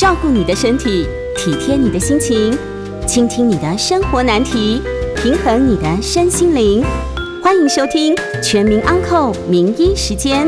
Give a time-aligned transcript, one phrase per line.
[0.00, 2.56] 照顾你的身体，体贴你的心情，
[3.04, 4.80] 倾听你的生活难题，
[5.16, 6.84] 平衡你的身心灵。
[7.42, 10.46] 欢迎收听《全民安扣名医时间》。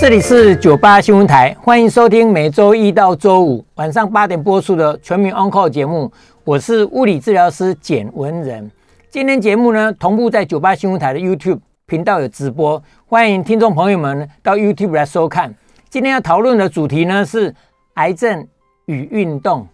[0.00, 6.10] 这里是九八新闻台，欢迎收听每周一到周五晚上八点播出的《全民安扣节目。
[6.42, 8.68] 我是物理治疗师简文仁。
[9.10, 15.54] 今天节目呢，同步在九八新闻台的 YouTube 频道有直播，欢迎听众朋友们到 YouTube 来收看。
[15.88, 17.54] 今天要讨论的主题呢是
[17.94, 18.46] 癌症
[18.86, 19.66] 与运动。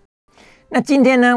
[0.68, 1.36] 那今天呢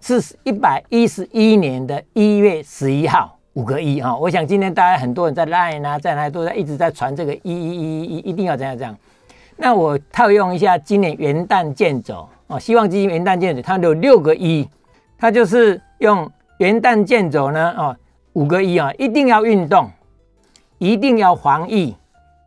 [0.00, 4.16] 是一百一十一年的一月十一号，五个一哈。
[4.16, 8.96] 我想今天大家很多人在 Line 啊，在哪都在一直在传这个一一一一一定要这样这样。
[9.56, 14.68] 那我套用一下今年元旦健走哦，希望基金元旦健走它有六个一，
[15.18, 16.30] 它就是用。
[16.58, 17.74] 元旦健走呢？
[17.76, 17.96] 哦，
[18.34, 19.90] 五个一啊，一定要运动，
[20.78, 21.96] 一定要防疫，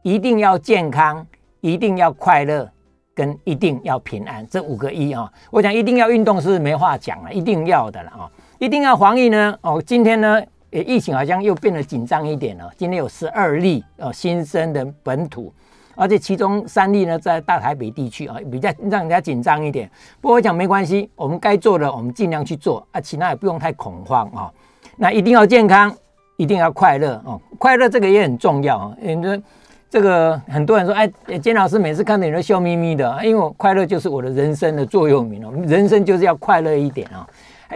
[0.04, 1.26] 一定要健康，
[1.59, 2.71] 一定要快乐，
[3.16, 4.46] 跟一定要平安。
[4.48, 8.30] 这五个一啊，我想一定要运动是没话讲了，一定要的了啊！
[8.60, 9.57] 一定要防疫呢？
[9.62, 12.70] 哦，今天呢，疫情好像又变得紧张一点了。
[12.77, 15.52] 今天有十二例哦新生的本土。
[15.98, 19.90] 而且其中三例呢，在大台北地区啊，比较让人家紧张一点。
[20.20, 24.52] 不过我讲没关系，我们该做的我们尽量去做啊，其他也不用太恐慌啊。
[24.98, 25.96] 那一定要健康，
[26.35, 28.98] 一定要快乐哦，快乐这个也很重要啊。
[29.02, 29.41] 因为
[29.90, 31.08] 这个很多人说，哎，
[31.40, 35.54] 金老师每次看到你都笑眯眯的，因为我快乐就是我的人生的座右铭哦。
[35.68, 37.26] 人生就是要快乐一点啊，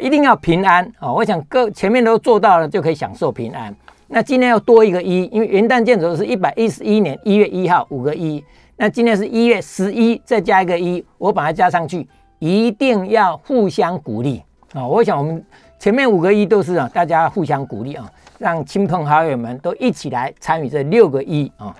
[0.02, 1.14] 一定要平安啊。
[1.14, 3.74] 我想各前面都做到了，就可以享受平安。
[4.08, 8.44] 那今天要多一个一，因为元旦建走是一百一十一年一月一号五个一，
[8.76, 12.06] 那今天是一月十一，再加一个一，我把它加上去，
[12.40, 14.44] 一定要互相鼓励
[14.74, 14.86] 啊！
[14.86, 15.42] 我想我们
[15.78, 21.74] 前面五个一都是啊，大家互相鼓励啊，让亲朋好友们都一起来参与这六个一啊。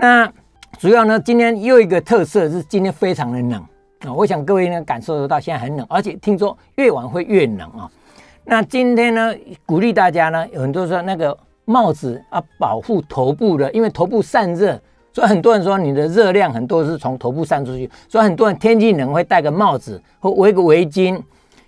[0.00, 0.32] 那
[0.78, 3.54] 主要呢，今天又一个特色是今天非常的冷
[4.06, 7.90] 啊，我想各位呢感受得到现在很冷，而且听说越晚会越冷啊。
[8.44, 9.34] 那今天呢，
[9.66, 11.36] 鼓励大家呢，有很多说那个。
[11.70, 14.80] 帽子啊，保护头部的，因为头部散热，
[15.12, 21.22] 所以很多人说你的热量很多是从头部散出去，所以很多人天气冷会戴个帽子或围个围巾，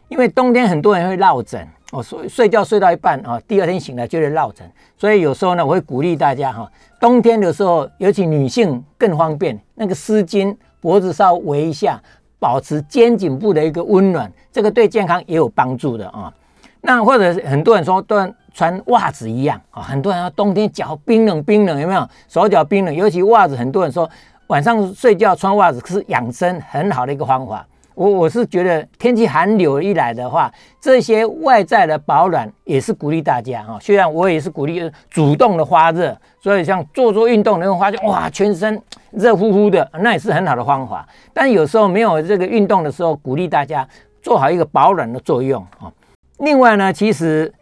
[0.08, 6.70] 因为冬天很多人会落枕哦，睡睡觉睡到一半啊，第二天醒来就会落枕，所以有时候呢，我会鼓励大家哈，
[7.00, 12.00] 冬天的时候，尤其女性更方便，那个丝巾脖子稍微围一下，
[12.38, 16.32] 保持肩颈部的一个温暖，这个对健康也有帮助的啊。
[16.80, 18.16] 那或者很多人说，都
[18.54, 22.94] 穿袜子一样啊，很多人说冬天脚冰冷冰冷，有没有手脚冰冷？
[22.94, 24.08] 尤其袜子，很多人说
[24.46, 27.66] 晚上睡觉穿袜子是养生很好的一个方法。
[27.94, 33.78] 我我是觉得天气寒流一来的话，这些外在的保暖也是鼓励大家哈。
[33.80, 38.80] 虽然我也是鼓励主动的发热，所以像做做运动，能够发现哇，全身
[39.10, 41.06] 热乎乎的，那也是很好的方法。
[41.34, 43.86] 但有时候没有这个运动的时候，鼓励大家
[44.22, 45.92] 做好一个保暖的作用啊。
[46.38, 47.52] 另外呢，其实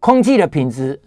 [0.00, 0.98] 空气的品质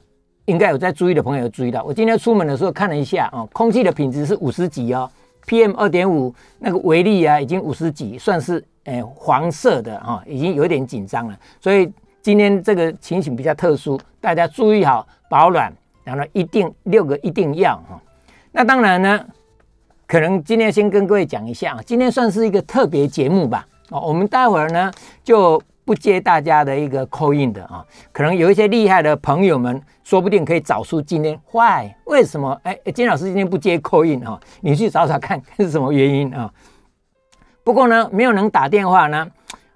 [0.45, 5.09] 应该有在注意的朋友注意到，我今天出门的时候看了一下啊，空气的品质是五十几哦
[5.49, 11.35] ，PM 二点五那个微粒啊，已经五十几，算是诶黄色的哈，已经有点紧张了。
[11.59, 15.73] 所以今天这个情形比较特殊，大家注意好保暖，
[16.03, 17.99] 然后一定六个一定要哈。
[18.51, 19.25] 那当然呢，
[20.05, 23.65] 可能今天先跟各位讲一下啊，今天算是一个特别节目吧。
[23.89, 24.91] 哦，我们待会儿呢
[25.23, 25.59] 就。
[25.89, 32.55] 不接大家的一个扣印的啊，可能有一些厉害的朋友们，说不定可以找出今天 why 为什么？
[32.61, 34.39] 哎，金老师今天不接扣印啊？
[34.61, 36.47] 你去找找看是什么原因啊？
[37.63, 39.27] 不过呢，没有能打电话呢，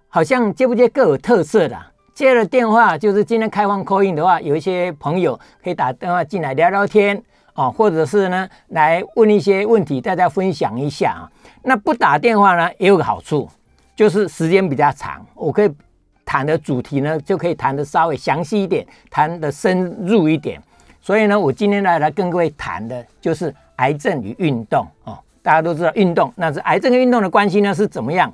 [0.07, 1.75] 好像接不接各有特色的。
[2.13, 7.19] 接了电话就是今天开放扣印的话，有一些朋友可以打电话进来聊聊天
[7.53, 11.25] 啊，或者是呢来问一些问题，大家分享一下啊。
[11.63, 13.49] 那不打电话呢，也有个好处，
[13.95, 15.71] 就是时间比较长，我可以。
[16.25, 20.61] 谈的主题呢，就可以谈的稍微详细一点，谈的深入一点。
[21.01, 25.17] 所以呢，我今天来来跟各位谈的就是癌症与运动哦。
[25.41, 28.33] 大家都知道运动，那是癌症跟运动的关系呢是怎么样？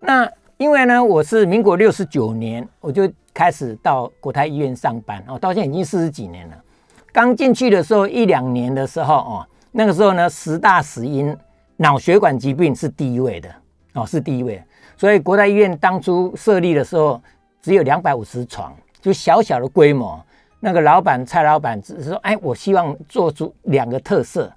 [0.00, 6.56] 那因为呢，我是民国六十九年我就开始到国泰医院上班哦，到现在已经四十几年了。
[7.12, 11.36] 刚进去的时候一两年的时候哦，那个时候呢，十大死因
[11.76, 13.54] 脑血管疾病是第一位的
[13.92, 14.62] 哦，是第一位。
[14.96, 17.20] 所以国泰医院当初设立的时候
[17.60, 20.20] 只有两百五十床，就小小的规模。
[20.60, 24.50] 那个老板蔡老板只是说：“哎，我希望做出两个特色，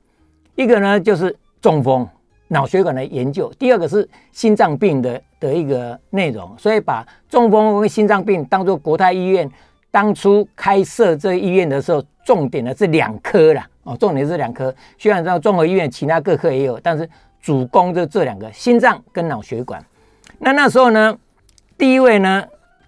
[0.56, 2.08] 一个呢就是中风
[2.48, 6.56] 脑血管的研究，第二个是心脏病的的一个内容。
[6.58, 9.52] 所以把中风跟心脏病当做国泰医院
[9.92, 13.68] 当初开设这医院的时候重点的这两科啦。
[13.84, 14.74] 哦，重点是两科。
[14.98, 17.10] 虽然说综合医院其他各科也有，但是
[17.42, 19.84] 主攻的这两个心脏跟脑血管。
[20.40, 21.18] 那那时候呢，
[21.78, 22.44] 第一位呢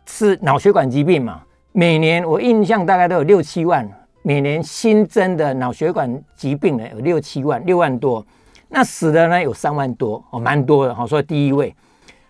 [0.06, 1.42] 是脑血管疾病嘛，
[1.72, 3.90] 每年我印象大概都有六七万，
[4.22, 8.25] 每年新增的脑血管疾病呢有六七万，六万多。
[8.68, 11.06] 那死的呢有三万多哦，蛮多的哈。
[11.07, 11.75] 所以第一位，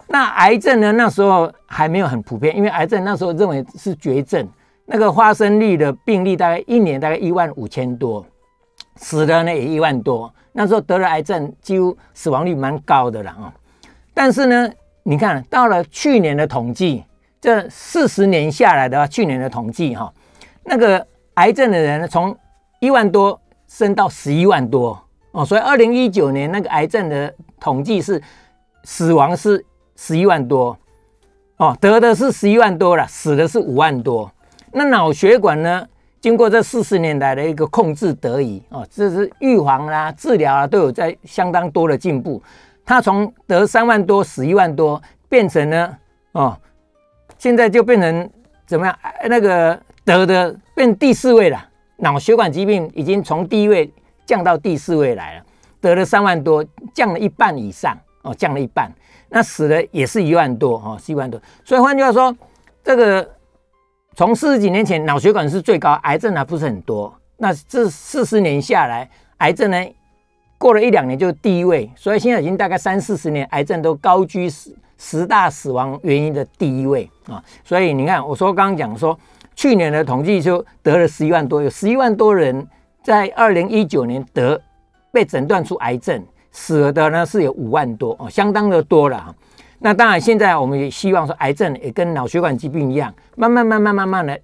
[0.08, 4.48] 那癌症呢那时候还没有很普遍，因为癌症那时候认为是绝症，
[4.86, 8.26] 那个发生率的病例大概一年大概一万五千多，
[8.96, 10.34] 死的呢也一万多。
[10.54, 13.54] 那时候得了癌症，几乎死亡率蛮高的了啊。
[14.14, 14.70] 但是呢，
[15.10, 17.04] 你看到了去年的统计，
[17.42, 20.14] 这四十年下来的话，去年的统计哈，
[20.64, 21.04] 那个
[21.34, 22.38] 癌症的人从
[22.80, 25.04] 一万多升到十一万多。
[25.32, 28.22] 哦，所以二零一九年那个癌症的统计是
[28.84, 29.66] 死亡是
[29.96, 30.78] 十一万多，
[31.58, 34.32] 哦，得的是十一万多了，死的是五万多。
[34.72, 35.88] 那脑血管呢？
[36.22, 42.40] 经过这四十年来的一个控制得以哦，这是预防啦、治疗啊都有在相当多的进步。
[42.90, 45.00] 它从得三万多、死一万多，
[45.30, 45.96] 变成呢
[46.32, 46.58] 哦，
[47.38, 48.28] 现在就变成
[48.66, 49.00] 怎么样？
[49.26, 53.94] 那个得的变第四位了，脑血管疾病已经从第一位。
[54.26, 55.44] 降到第四位来了，
[55.82, 58.92] 得了三万多，降了一半以上哦，降了一半。
[59.28, 61.40] 那死的也是一万多哦，是一万多。
[61.64, 62.36] 所以换句话说，
[62.84, 63.28] 这个
[64.16, 67.12] 从四十几年前脑血管是最高，癌症还不是很多。
[67.38, 69.78] 那这四十年下来，癌症呢
[70.60, 77.44] 过了一两年就是第一位，所以现在已经大概三四十年，癌症都高居十十大死亡原因的第一位啊。
[77.64, 79.18] 所以你看，我说刚刚讲说，
[79.56, 82.68] 去年的统计就得了十一万多，有十一万多人。
[83.02, 84.62] 在二零一九年得
[85.10, 86.22] 被诊断出癌症，
[86.52, 89.34] 死了的呢是有五万多哦，相当的多了。
[89.80, 94.38] 那当然，现在我们也希望说，癌症也跟脑血管疾病一样，慢慢、慢慢、慢慢的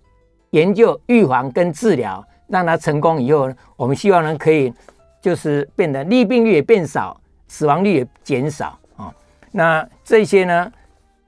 [0.51, 4.73] 研究、预防跟治疗，让它成功以后，我们希望呢可以
[5.25, 9.11] 就是变得利病率也变少，死亡率也减少啊。
[9.51, 10.71] 那这些呢，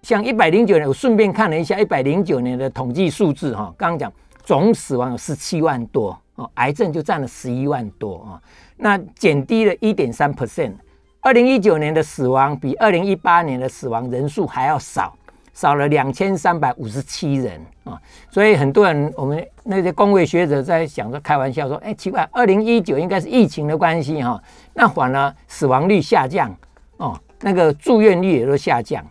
[0.03, 4.13] 像一百零九年，我顺便看了一下一百零九年的统计数字哈，刚刚讲
[4.43, 6.15] 总死亡有十七万多。
[6.35, 8.37] 哦，癌症就占了十一万多啊，
[8.75, 10.73] 那减低了一点三 percent。
[11.21, 15.16] 二零一九年的死亡比二零一八年的死亡人数还要少，
[15.57, 17.99] 少了两千三百五十七人啊。
[18.29, 24.39] 所以很多人，我们那些工位学者在想着开玩笑说：“哎，奇怪，二零一九应该是疫情的关系哈，
[24.75, 26.55] 那反而死亡率下降
[26.97, 29.03] 哦，那个住院率也都下降，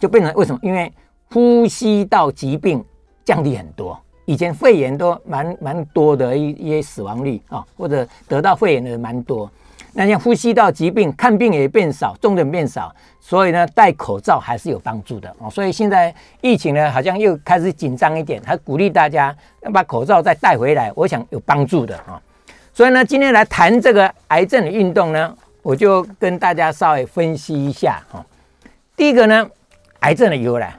[0.00, 0.58] 就变成为什么？
[0.60, 0.92] 因为
[1.30, 2.84] 呼吸道疾病
[3.24, 3.96] 降低很多。”
[4.26, 9.50] 以前肺炎都蛮蛮多的一一些死亡率啊，或者得到肺炎的人蛮多。
[9.92, 15.50] 那像呼吸道疾病，看病也变少，重症变少，所以呢，戴口罩还是有帮助的啊。
[15.50, 22.20] 所以现在疫情呢，好像又开始紧张一点，还鼓励大家要把口罩再戴回来，我想有帮助的啊。
[22.72, 28.24] 所以呢，今天来谈这个癌症的运动呢，我就跟大家稍微分析一下哈。
[28.96, 29.46] 第一个呢，
[30.00, 30.74] 癌症的由来。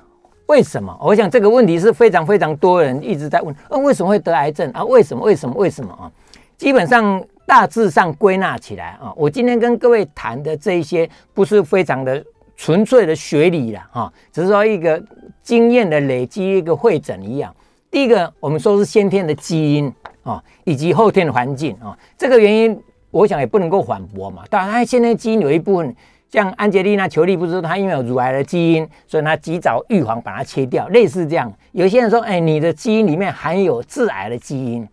[0.47, 0.93] 为什么？
[1.01, 3.55] 我想这个问题是非常非常多人一直在问。
[3.69, 4.83] 嗯，为什么会得癌症啊？
[4.83, 5.23] 为什么？
[5.23, 5.55] 为什么？
[5.55, 6.11] 为什么啊？
[6.57, 12.23] 基本上大致上归纳起来啊，我今天跟各位谈的这一些不是非常的
[12.55, 15.03] 纯粹的学理了哈，只是说一个
[15.43, 17.53] 经验的累积，一个会诊一样。
[17.89, 19.93] 第一个，我们说是先天的基因
[20.23, 24.43] 啊，以及后天的环境啊，这个原因我想也不能够反驳嘛。
[24.49, 25.93] 当然，先天基因有一部分。
[26.31, 31.51] 像安吉丽娜·裘丽不是她因为有乳癌的基因，所以她及早预防把它切掉，类似这样。
[31.73, 34.87] 有些人说，哎，你的基因里面含有致癌的基因。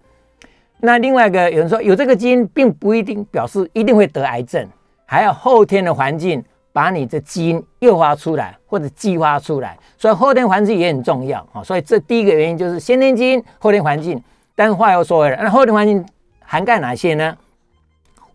[0.80, 4.66] 那另外一个有人说，有这个基因并不一定表示一定会得癌症，
[5.04, 6.42] 还要后天的环境
[6.72, 11.62] 把你的基因诱发出来或者激发出来，所以后天环境也很重要啊。
[11.62, 14.22] 所以这第一个原因就是先天基因、后天环境。
[14.54, 16.04] 但是话又说回来，那后天环境
[16.40, 17.36] 涵盖哪些呢？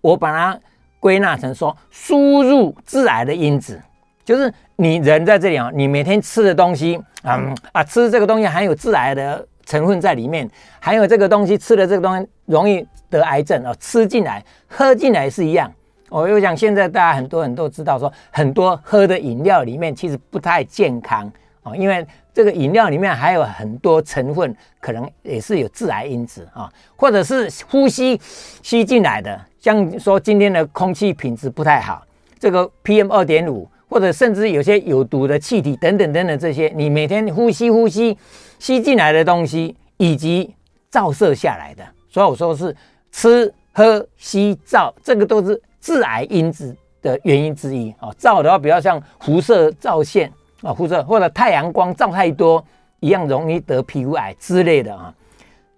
[0.01, 0.59] 我把它。
[1.03, 3.77] 归纳成说，输入致癌的因子，
[4.23, 15.71] 就是你人在这里啊，你每天吃的东西，嗯啊，吃这个东西含有致癌的成分在里面，还有这个东西吃了这个东西容易得癌症哦，吃进来、喝进来是一样。
[16.09, 21.31] 我又讲，现在大家很多人都知道，说很多喝的饮料里面其实不太健康
[21.63, 28.19] 哦，因为这个饮料里面还有很多成分，可能也是有致癌因子啊，或者是呼吸
[28.61, 29.39] 吸进来的。
[29.59, 32.05] 像说今天的空气品质不太好，
[32.37, 38.15] 这个 PM 二点五，或者甚至有些有毒的气体等等等等这些，你每天呼吸呼吸
[38.63, 40.55] 吸进来的东西，以及
[40.89, 42.73] 照射下来的，所以我说是
[43.11, 48.09] 吃喝吸照，这个都是致癌因子的原因之一啊。
[48.17, 52.65] 照的话，比较像辐射照线啊，辐射或者太阳光照太多，
[53.01, 55.13] 一样容易得皮肤癌之类的啊。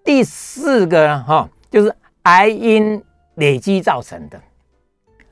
[0.04, 3.04] 第四个哈，就是癌因。
[3.38, 4.42] 累积造成的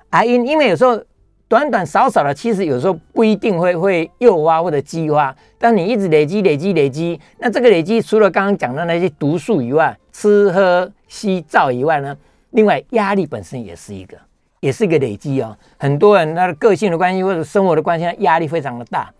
[0.09, 1.01] 癌因，因为有时候
[1.53, 12.17] 短短少少的，其实有时候不一定会会诱发或者激发，但你一直累积累积累积，那这个累积除了刚刚讲的那些毒素以外，吃喝吸造以外呢，
[12.53, 14.17] 另外压力本身也是一个，
[14.61, 15.55] 也是一个累积哦。
[15.77, 19.13] 很多人他的个性的关系或者生活的关系，压力非常的大。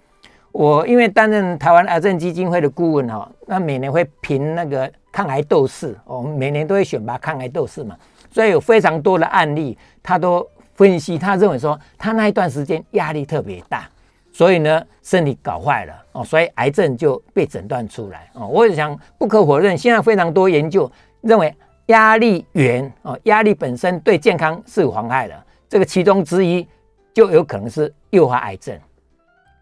[0.52, 7.96] 我因为担任台湾癌症基金会的顾问哈，那每年会评那个抗癌斗士，我们每年都会选拔抗癌斗士嘛，
[8.32, 13.88] 所以有非常多的案例，他都分析，他认为说他那一段时间压力特别大，
[14.32, 18.48] 所以呢身体搞坏了哦，所以癌症就被诊断出来哦。
[18.48, 21.54] 我也想不可否认，现在非常多研究认为
[21.88, 26.68] 压力源哦，压力本身对健康是有妨害的，这个其中之一
[27.14, 28.78] 就有可能是诱发癌症。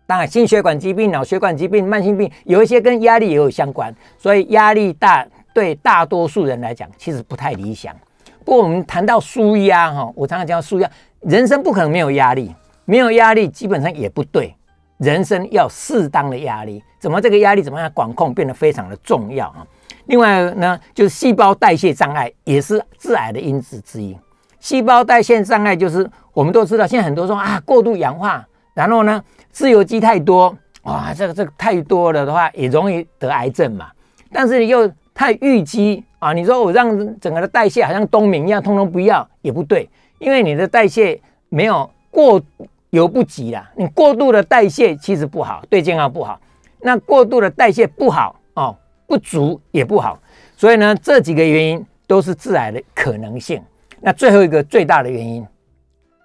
[0.06, 7.96] 当然，心血管疾病、脑血管疾病、慢性病有一些跟压力也有相关，所以压力大对大多数人来讲其实不太理想。
[8.44, 10.90] 不过我们谈到舒压哈，我常常讲舒压，
[11.22, 12.54] 人生不可能没有压力，
[12.86, 14.56] 没有压力基本上也不对。
[14.98, 19.66] 人生要适当的压力，怎么这个压力怎么样管控变得非常的重要啊。
[20.06, 24.16] 另外呢，就是细胞代谢障碍也是致癌的因子之一。
[24.60, 29.24] 细胞代谢障碍就是我们都知道，现在很多说啊过度氧化，然后呢。
[29.54, 33.92] 自由基太多哇，这个这个太多了的话，也容易得癌症嘛。
[34.32, 34.90] 但是你又
[35.22, 39.88] 太淤积啊，你说我让整个的代谢好像冬眠一样，通通不要也不对，
[40.18, 42.42] 因为你的代谢没有过
[42.90, 43.70] 犹不及啦。
[43.76, 46.42] 你过度的代谢其实不好，对健康不好。
[46.80, 48.76] 那过度的代谢不好哦，
[49.06, 50.20] 不足也不好。
[50.58, 53.62] 所以呢，这几个原因都是致癌的可能性。
[54.00, 55.46] 那最后一个最大的原因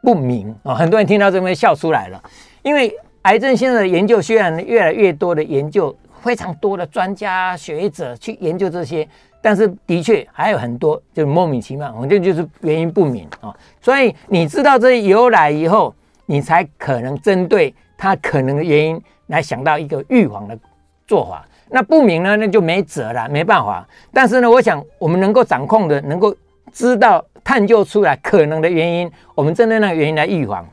[0.00, 2.22] 不明啊，很多人听到这边笑出来了，
[2.62, 2.90] 因为。
[3.26, 5.92] 癌症现在的研究虽然越来越多的研究，
[6.26, 9.08] 非常多的专家学者去研究这些，
[9.40, 13.54] 但是的确还有很多就莫名其妙，反正就是原因不明啊。
[13.80, 15.94] 所以你知道这些由来以后，
[16.26, 20.58] 你才可能针对它可能的原因来想到一个预防的
[21.06, 21.46] 做法。
[21.70, 23.86] 那不明呢，那就没辙了，没办法。
[24.12, 26.34] 但是呢，我想我们能够掌控的，能够
[26.72, 30.66] 知道探究出来可能的原因，我们针对那个原因来预防。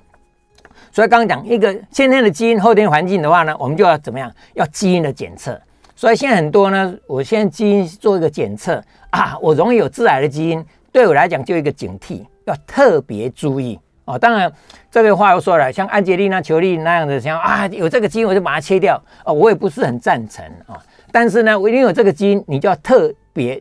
[0.93, 4.31] 所以刚刚讲一个先天的基因、后天环境的话呢，我们就要怎么样？
[4.53, 5.59] 要基因的检测。
[5.95, 14.19] 所以现在很多呢，我现在基因做一个检测啊，我容易有致癌的基因，对我来讲就一个警惕，要特别注意哦。
[14.19, 14.53] 当然，
[14.91, 20.79] 这个话又说了，像安吉丽娜·裘丽那样的，像啊有这个基因我就把它切掉啊，我也不是很赞成啊。
[21.12, 23.59] 但是呢，我因为有这个基因，你就要特别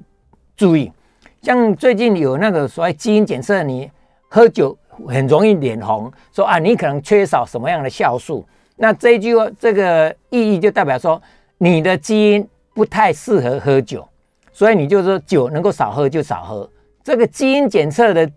[0.54, 0.92] 注意。
[1.40, 3.90] 像最近有那个所谓基因检测，你
[4.28, 4.76] 喝酒。
[5.08, 8.46] 很容易脸红，说啊，你可能缺少什么样的酵素？
[8.76, 11.20] 那这句话这个意义就代表说，
[11.58, 14.06] 你的基因不太适合喝酒，
[14.52, 16.68] 所以你就说酒能够少喝就少喝。
[17.04, 18.28] 这个基因检测的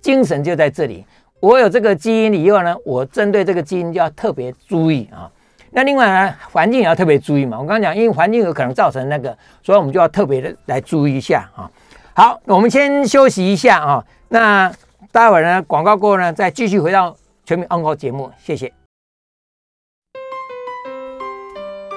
[0.00, 1.04] 精神就在这里。
[1.40, 5.30] 我有这个基因以后呢，我针对这个基因就要特别注意啊。
[5.70, 7.58] 那另外呢，环境也要特别注意嘛。
[7.58, 11.70] 我刚刚讲，因为环境有可能造成那个，所以我们就要特别的来注意一下啊。
[12.14, 14.04] 好，我们先休息一下啊。
[14.28, 14.70] 那。
[15.14, 18.72] 待会儿呢，广告过后呢，再继续回到全民 Uncle 节目，谢谢。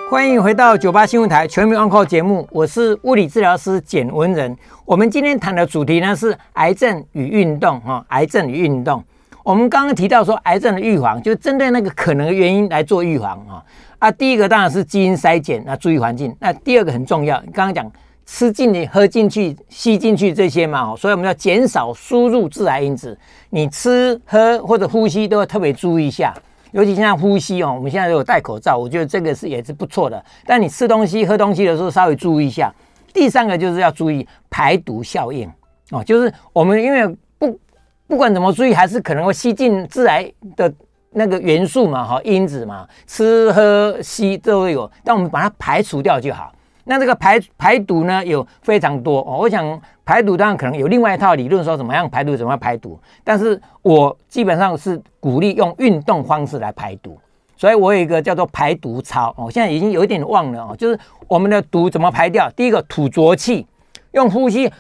[0.08, 4.56] 欢迎回到九八新闻台全民 Uncle 节目，我是物理治疗师简文仁。
[4.86, 9.04] 我们今天谈的主题呢是癌症与运动哈，癌症与运动。
[9.44, 13.66] 我们刚刚提到说，癌症的预防就针对那个可能的原因来做预防啊。
[13.98, 16.38] 啊，第一个当然是基因筛检，那注意环境。
[16.40, 17.92] 那第二个很重要，刚刚讲。
[18.28, 23.18] 吃进去、喝进去、吸进去这些嘛，所以我们要减少输入致癌因子。
[23.50, 26.34] 你吃、喝或者呼吸都要特别注意一下，
[26.72, 30.22] 尤其像呼吸哦，我们现在都有戴口罩，我觉得这个是也是不错的。
[30.46, 32.70] 但你吃东西、喝东西的时候稍微注意一下。
[33.14, 35.50] 第三个就是要注意排毒效应
[35.92, 37.08] 哦，就是我们因为
[37.40, 37.60] 不
[38.08, 40.72] 不管怎么注意，还是可能会吸进致癌的
[41.12, 46.52] 那个元素嘛，哈，因子嘛，吃喝吸都会有，但我们把它排除掉就好。
[46.90, 49.38] 那这个排排毒呢，有非常多哦。
[49.40, 52.98] 我想排毒当然可能有另外一套理论，说怎么样排毒，怎么样排毒。
[53.26, 57.20] 但是我基本上是鼓励用运动方式来排毒，
[57.58, 59.52] 所以我有一个叫做排毒操哦。
[59.52, 62.50] 现在已经有一点忘了哦，就是我们的毒怎么排掉？
[62.52, 63.68] 第一个吐浊气，
[64.14, 64.72] 用呼吸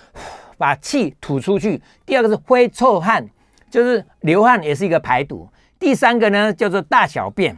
[0.57, 3.27] 把气吐出去；第二个是挥臭汗，
[3.69, 5.45] 就是流汗也是一个排毒；
[5.77, 7.57] 第三个呢叫做大小便。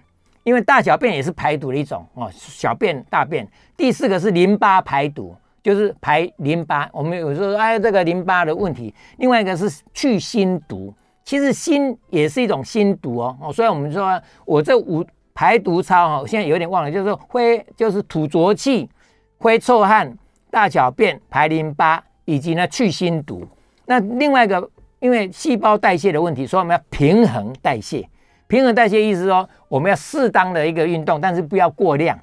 [0.49, 3.47] 因为大小便也是排毒的一种哦，小便、大便。
[3.77, 6.89] 第四个是淋巴排毒，就是排淋巴。
[6.91, 8.91] 我们有时候哎，这个淋巴的问题。
[9.17, 10.91] 另外一个是去心毒，
[11.23, 13.37] 其实心也是一种心毒哦。
[13.39, 18.89] 哦，所以我们说我这五排毒操哈，现在有点忘了，就是挥，就是吐浊气、
[19.37, 20.11] 挥臭汗、
[20.49, 23.47] 大小便、排淋巴，以及呢去心毒。
[23.85, 24.67] 那另外一个，
[24.99, 28.09] 因为细胞代谢的问题，所以我们要平衡代谢。
[28.49, 32.19] 平衡代谢意思说，我们要适当的一个运动，但是不要过量，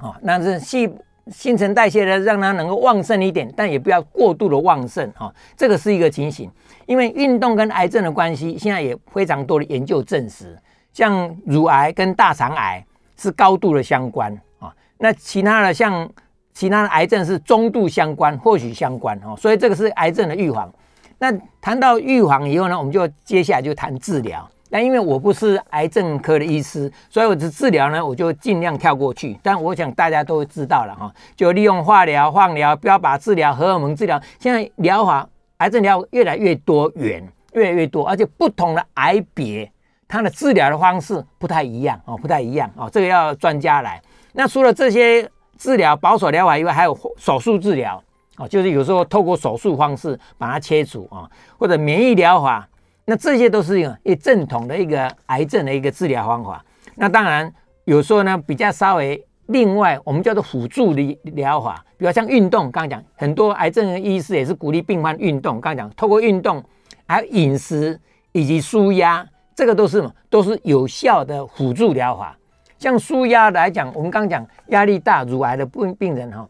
[0.00, 0.92] 哦，那是细
[1.28, 6.50] 新陈代谢呢，让它能够旺盛一点，但也不要过度的旺盛，哈，这个是一个情形。
[6.86, 10.58] 因为运动跟癌症的关系，现在也非常多的研究证实，
[10.92, 12.84] 像乳癌跟大肠癌
[13.16, 16.10] 是高度的相关啊，那其他的像
[16.52, 20.68] 其他的癌症是中度相关，或许相关哦，所以这个是癌症的预防。
[21.16, 24.50] 那谈到预防以后呢，我们就接下来就谈治疗。
[24.74, 29.38] 但因为我不是癌症科的医师，所以我的治疗呢，我就尽量跳过去。
[29.40, 34.20] 但我想大家都知道了哈，就利用化疗、放疗、标靶治疗、荷尔蒙治疗。
[34.40, 35.24] 现在疗法
[35.58, 39.70] 癌症疗越来越多元，越来越多，而且不同的癌别，
[40.08, 42.90] 它的治疗的方式不太一样哦，不太一样哦。
[42.92, 44.02] 这个要专家来。
[44.32, 45.22] 那除了这些
[45.56, 48.02] 治疗保守疗法以外，还有手术治疗。
[48.38, 52.68] 哦，就是有时候透过手术方式把它切除啊，或者免疫疗法，
[53.04, 56.64] 那这些都是一个一正统的一个癌症的一个治疗方法。
[56.96, 57.52] 那当然
[57.84, 65.60] 有时候呢比较稍微另外我们叫做辅助的疗法，比如像运动，刚刚讲很多癌症的医师也是鼓励病患运动。
[65.60, 66.64] 刚刚讲透过运动，
[67.06, 68.00] 还有饮食
[68.32, 72.34] 以及舒压，这个都是都是有效的辅助疗法。
[72.78, 76.48] 像舒压来讲，我们刚刚讲压力大乳癌的病病人哈。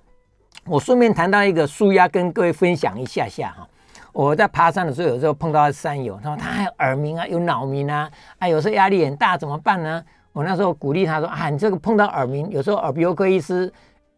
[0.67, 3.69] 我顺便谈到一个舒压，跟各位分享一下下哈。
[4.15, 10.03] 我在爬山的时候，有时候碰到山友，他说他还有耳鸣啊，有脑鸣啊，啊，有时候压力很大，怎么办呢？
[10.33, 13.71] 我那时候鼓励他说啊，你这个碰到耳鸣，有时候耳鼻喉科医师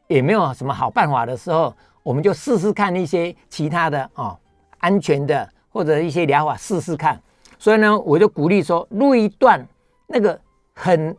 [0.06, 4.38] 也没有什么好办法的时候，我们就试试看一些其他的哦，
[4.80, 7.18] 安全的或者一些疗法试试看。
[7.58, 9.66] 所以呢，我就鼓励说录一段
[10.06, 10.38] 那个
[10.74, 11.16] 很。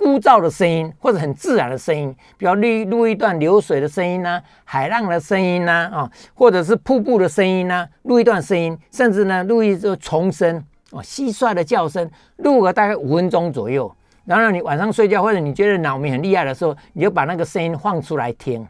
[0.00, 10.56] 枯燥的声音，或者很自然的声音，比如录录一段流水的声音呢，海浪的声音呢，啊，或者是瀑布的声音呢，录一段声音，甚至呢，录一个虫声，
[10.90, 13.94] 哦，蟋蟀的叫声，录个大概五分钟左右。
[14.24, 18.66] 然后你晚上睡觉，或者你觉得脑鸣很厉害的时候，你就把那个声音放出来听，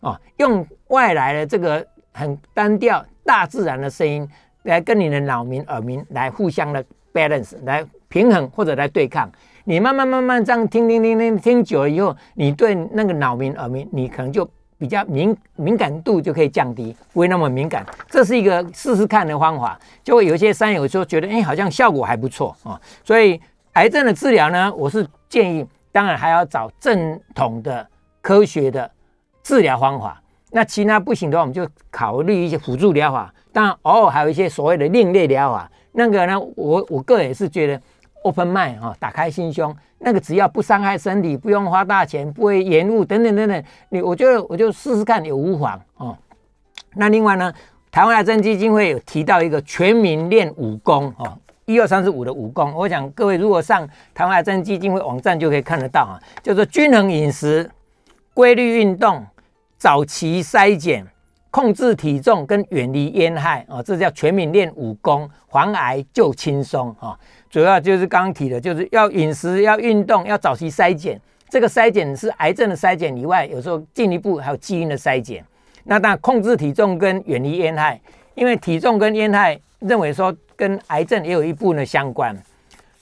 [0.00, 4.26] 哦，用外来的这个很单调、大自然的声音
[4.62, 9.30] 来跟你的脑鸣、耳鸣来互相的 balance，来平衡或者来对抗。
[9.70, 14.44] 你慢慢慢慢这样听听听听听久了以后，你对那个脑鸣耳鸣，你可能就
[14.76, 17.86] 比较敏敏感度就可以降低，不会那么敏感。
[18.08, 22.80] 这是一个试试看的方法，就会有一些山友说觉得，哎，好像效果还不错啊。
[23.04, 23.40] 所以
[23.74, 27.86] 癌症的治疗呢，我是建议，当然还要找正统的
[28.20, 28.90] 科学的
[29.44, 30.20] 治疗方法。
[30.50, 33.32] 那其他不行的话，我们就考虑一些辅助疗法。
[33.52, 35.70] 当然，偶尔还有一些所谓的另类疗法。
[35.92, 37.80] 那个呢，我我个人也是觉得。
[38.22, 46.16] Open mind 啊，打开心胸，那个只要不伤害身体，不用花大钱，不会延误等等等等，你我觉得我就试试看也无妨哦。
[46.94, 47.52] 那另外呢，
[47.90, 57.70] 台湾癌症基金会有提到一个全民练武功哦，一二三四五的武功，我想各位如果上台湾癌症基金会网站就可以看得到啊，叫做均衡饮食、
[58.34, 59.24] 规律运动、
[59.78, 61.06] 早期筛检、
[61.50, 67.18] 控制体重跟远离烟害啊，这叫全民练武功，防癌就轻松啊。
[67.50, 71.20] 主要就是刚刚提的，就是要饮食、要运动、要早期筛检。
[71.48, 75.44] 这个筛检是癌症的筛检以外，有时候进一步还有基因的筛检。
[75.82, 78.00] 那当然控制体重跟远离烟害，
[78.36, 82.36] 因为体重跟烟害认为说跟癌症也有一部分的相关。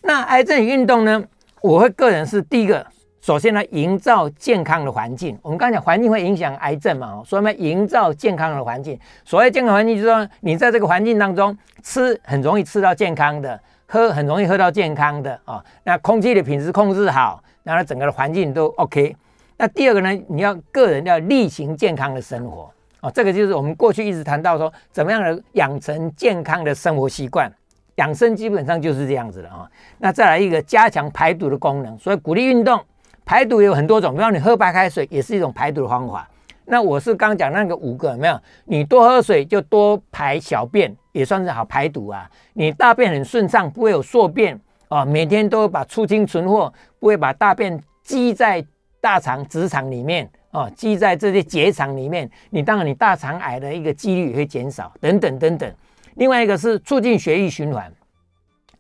[0.01, 1.23] 那癌症运动呢？
[1.61, 2.87] 我会个人是第一个，
[3.21, 5.39] 首先呢，营造健康的环境。
[5.43, 8.99] 我们刚讲环境会影响癌症嘛，所以呢，营造健康的环境。
[9.27, 13.61] 所谓健康环境，就是说你在这个环境当中吃，很容易吃到健康的。
[13.91, 19.17] 喝很容易喝到健康的啊，那空气的品质控制好，然后整个的环境都 OK。
[19.57, 22.71] 那第二个呢，你要个人要例行健康的生活
[23.01, 27.51] 啊，这个就是我们过去一直谈到说，怎么样的养成健康的生活习惯，
[27.95, 29.67] 养生基本上就是这样子的啊。
[29.97, 32.79] 那再来一个加强排毒的功能，所以鼓励运动，
[33.25, 36.29] 排毒有很多种，比方你喝白开水也是一种排毒的方法。
[36.67, 38.39] 那我是刚讲那个五个，有没有？
[38.67, 42.31] 你多喝水就多排小便，也算是好排毒啊。
[42.53, 45.05] 你大便很顺畅，不会有宿便啊。
[45.05, 48.65] 每天都把出清存货，不会把大便积在
[49.01, 52.31] 大肠、直肠里面啊，积在这些结肠里面。
[52.51, 55.75] 你当然你大肠癌的一个几率也会减少，等等等等。
[56.15, 57.93] 另外一个是促进血液循环。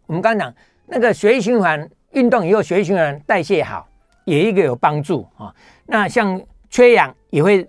[0.07, 0.55] 我们刚讲
[0.87, 3.89] 那个血液循环，运动以后血液循环代谢好，
[4.25, 5.53] 也一个有帮助啊。
[5.87, 7.69] 那像缺氧也会。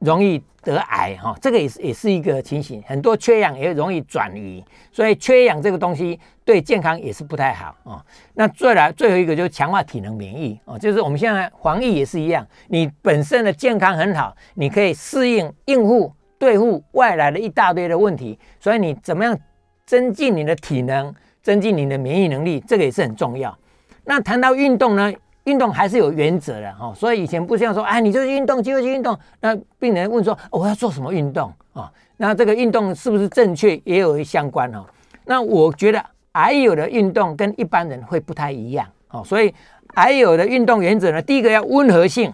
[0.00, 0.40] 容易
[0.72, 8.04] 得癌哈，这个也是也是一个情形，很多缺氧也容易转移，所以缺氧这个东西对健康也是不太好啊。
[8.34, 19.38] 那再来最后一个就是强化体能免疫哦，就是我们现在防疫也是一样，你本身的健康很好，你可以适应应付对付外来的一大堆的问题，所以你怎么样
[19.86, 23.56] 增进你的体能，增进你的免疫能力，这个也是很重要。
[24.04, 25.12] 那谈到运动呢，
[25.48, 29.18] 运动还是有原则的哈，所以以前不像说，哎，你就是运动，就去运动。
[29.40, 31.90] 那病人问说，我要做什么运动啊？
[32.18, 34.84] 那这个运动是不是正确，也有相关哈。
[35.24, 39.54] 那我觉得癌友的运动跟一般人会不太一样哦，所以
[39.94, 42.32] 癌友的运动原则呢，第一个要温和性，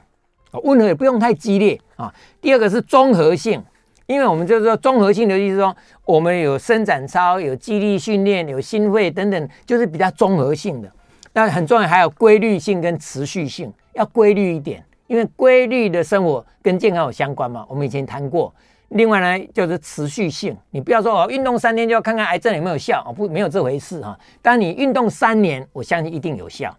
[0.65, 2.13] 温和也不用太激烈啊。
[2.41, 3.63] 第二个是综合性，
[4.07, 10.91] 因为我们就是说综合性的意思说，我们有伸展操、有肌力训练、有心肺等等，就是比较综合性的。
[11.35, 17.67] 那很重要，还有规律性跟持续性，要规律一点，因为规律的生活跟健康有相关嘛。
[17.69, 18.55] 我们以前谈过。
[18.91, 24.17] 另外呢，就是持续性，你不要说哦，运动三天就要看看癌症有没有效哦，不，没有这回事哈。
[24.41, 26.73] 当你运动三年，我相信一定有效。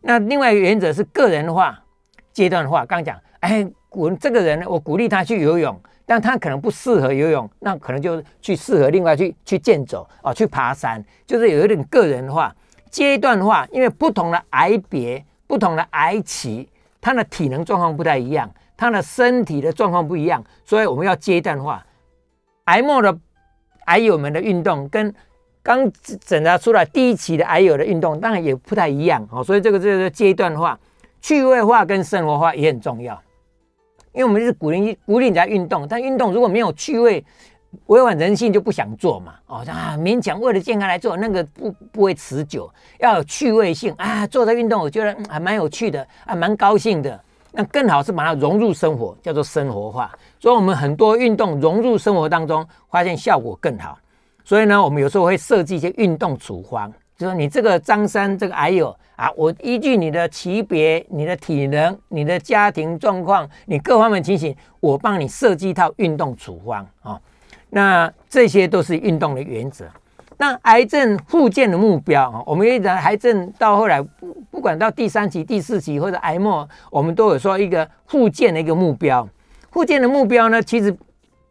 [0.00, 1.78] 那另外一个原则是个人化、
[2.32, 2.86] 阶段化。
[2.86, 12.54] 刚讲，哎，我这个人，我鼓励他去游泳，但他可能不适合游泳，那可能就去适合另外去去健走哦，去爬山，就是有一点个人化、
[12.90, 16.68] 阶段化，因为不同的癌别、不同的癌期，
[17.00, 18.50] 他的体能状况不太一样。
[18.76, 21.84] 他的身体的状况不一样，所以我们要阶段化。
[22.64, 23.14] 癌末的
[23.84, 25.14] 癌友们的运动跟
[25.62, 25.90] 刚
[26.24, 30.78] 诊查出来第一期的癌友的运动当然也不太一样哦，所以这个这个阶段化、
[31.20, 33.20] 趣味化跟生活化也很重要。
[34.12, 37.22] 因为我们是鼓励鼓励人家运动，但运动如果没有趣味，
[37.86, 39.34] 违反人性就不想做嘛。
[39.46, 42.72] 哦啊，勉强为了健康来做，那个不不会持久。
[42.98, 47.20] 要有趣味性啊，做的运动我觉得还蛮有趣的还，蛮高兴的。
[47.52, 50.12] 那更好是把它融入生活，叫做生活化。
[50.38, 53.98] 所以，我们很多运动融入生活当中，发现效果更好。
[54.44, 67.20] 所以呢，我们有时候会设计一些运动处方，就说你这个张三这个矮友啊，我依据你的级别、你的体能、你的家庭状况、你各方面情形，我帮你设计一套运动处方啊。
[67.70, 69.86] 那这些都是运动的原则。
[70.36, 79.28] 那癌症复健的目标啊，我们一直癌症到后来不不管到第三期、第四期或者癌末，我们都有说一个复健的一个目标。
[79.70, 80.96] 复健的目标呢，其实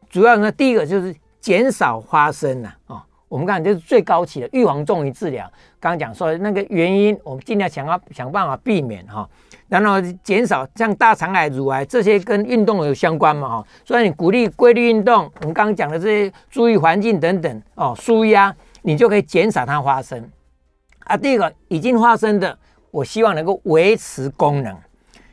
[0.09, 5.45] 主要呢，第一个就是减少发生呐啊，我们看就是最高级的预防重于治疗。
[5.79, 9.29] 刚刚讲说那个原因，我们尽量想要想办法避免哈，
[9.69, 18.53] 然后减少像大肠癌、乳癌这些跟运动有相关嘛哈，所以你鼓励规律运动，我们刚刚讲的这些注意环境等等哦，舒压。
[18.81, 20.25] 你就可以减少它发生
[20.99, 21.17] 啊。
[21.17, 22.57] 第二个已经发生的，
[22.91, 24.73] 我希望能够维持功能，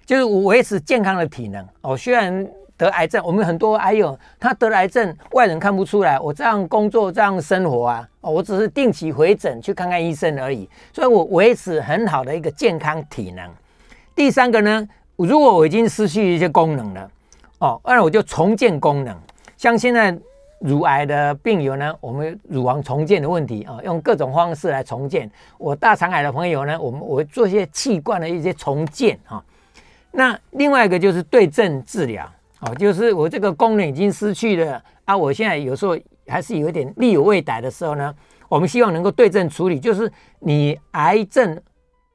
[0.05, 1.64] 就是维持健康的体能。
[1.81, 2.44] 哦，虽然
[2.77, 6.18] 得癌症，我们很多癌友他得癌症，外人看不出来。
[6.18, 10.68] 我这样工作，这样生活啊，哦，我只是定期回诊去看看医生而已。
[10.92, 13.49] 所以我维持很好的一个健康体能。
[14.16, 17.11] 第三个呢，如果我已经失去一些功能了，
[17.61, 19.16] 哦，那我就重建功能。
[19.57, 20.18] 像现在。
[20.61, 25.31] 乳癌的病友呢，我们乳房重建的问题啊，用各种方式来重建。
[25.59, 29.44] 我大肠癌的朋友呢，我们我做一些器官的一些重建啊。
[30.12, 32.26] 那另外一个就是对症治疗
[32.61, 35.94] 哦，就是我这个功能已经失去了啊，我现在有时候
[36.26, 38.12] 还是有一点力有未逮的时候呢，
[38.48, 41.61] 我们希望能够对症处理，就是你癌症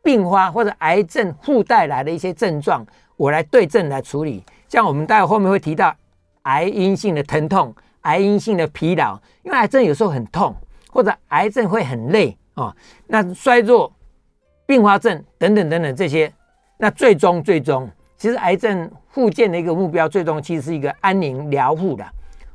[0.04, 2.86] 并发或者癌症附带来的一些症状，
[3.18, 4.44] 我来对症来处理。
[4.68, 5.96] 像我们待会后面会提到
[6.44, 7.74] 癌因性的疼痛。
[8.02, 10.56] 癌因性的疲劳，因为癌症有时候很痛，
[10.90, 12.76] 或者癌症会很累啊。
[13.06, 13.94] 那衰弱、
[14.66, 16.34] 并发症等等等等这些，
[16.80, 17.88] 那最终最终，
[18.18, 22.04] 其实癌症复健的一个目标，最终其实是一个安宁疗护的。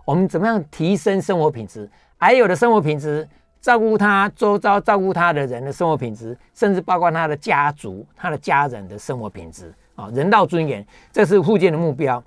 [0.04, 1.88] 我们怎么样提升生活品质？
[2.16, 3.24] 还有的生活品质，
[3.66, 12.22] 照顾他周遭照顾他的人的生活品质，甚至包括他的家族、他的家人的生活品质啊，人道尊严，这是复健的目标。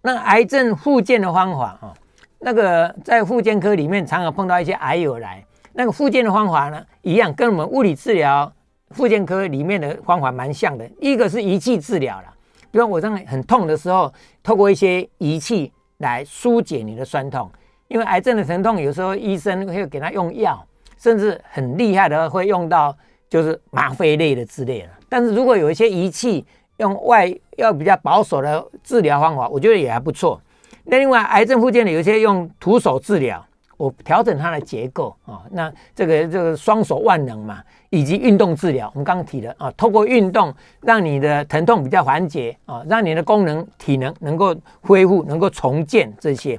[0.00, 1.92] 那癌症复健的方法啊。
[2.38, 5.44] 那个在复健科里面，常常碰到一些癌友来。
[5.72, 8.52] 那个复健的方法呢，一样跟我们物理治疗
[8.90, 10.88] 复健科里面的方法蛮像的。
[11.00, 12.32] 一个是仪器治疗了，
[12.70, 17.50] 比如我这样很痛的时候，透过一些仪器来疏解你的酸痛。
[17.88, 20.64] 因为癌症的疼痛，有时候医生会给他用药，
[20.98, 22.96] 甚至很厉害的会用到
[23.28, 24.88] 就是吗啡类的之类的。
[25.08, 26.46] 但是如果有一些仪器
[26.76, 30.40] 用外要比较保守的治疗方法，我觉得也还不错。
[30.84, 33.44] 那另外，癌症附件呢，有些用徒手治疗，
[33.76, 35.42] 我调整它的结构啊。
[35.50, 46.58] 那这个这个双手万能嘛，以及运动治疗，我们刚刚提的啊，透过运动让你的疼痛比较缓解啊，让你的功能体能能够恢复，能够重建这些。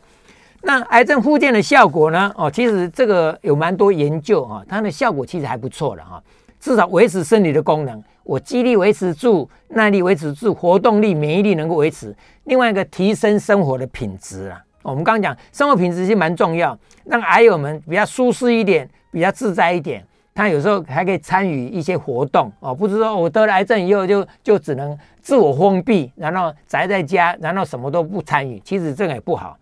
[0.62, 2.32] 那癌症复健的效果呢？
[2.36, 6.22] 哦，其实这个有蛮多研究啊，它的效果其实还不错的哈，
[6.60, 8.04] 至少维持身体的功能。
[8.24, 12.16] 我肌力维持住，耐力维持住，活动力、免疫力能够维持。
[12.44, 29.58] 另外一个提升生活的品质啊，我们刚刚讲生活品质是蛮重要，让癌友们比较舒适一点，比较自在一点，他有时候还可以参与一些活动哦，不是说我得了癌症以后就就只能自我封闭，然后宅在家，然后什么都不参与，其实这个也不好。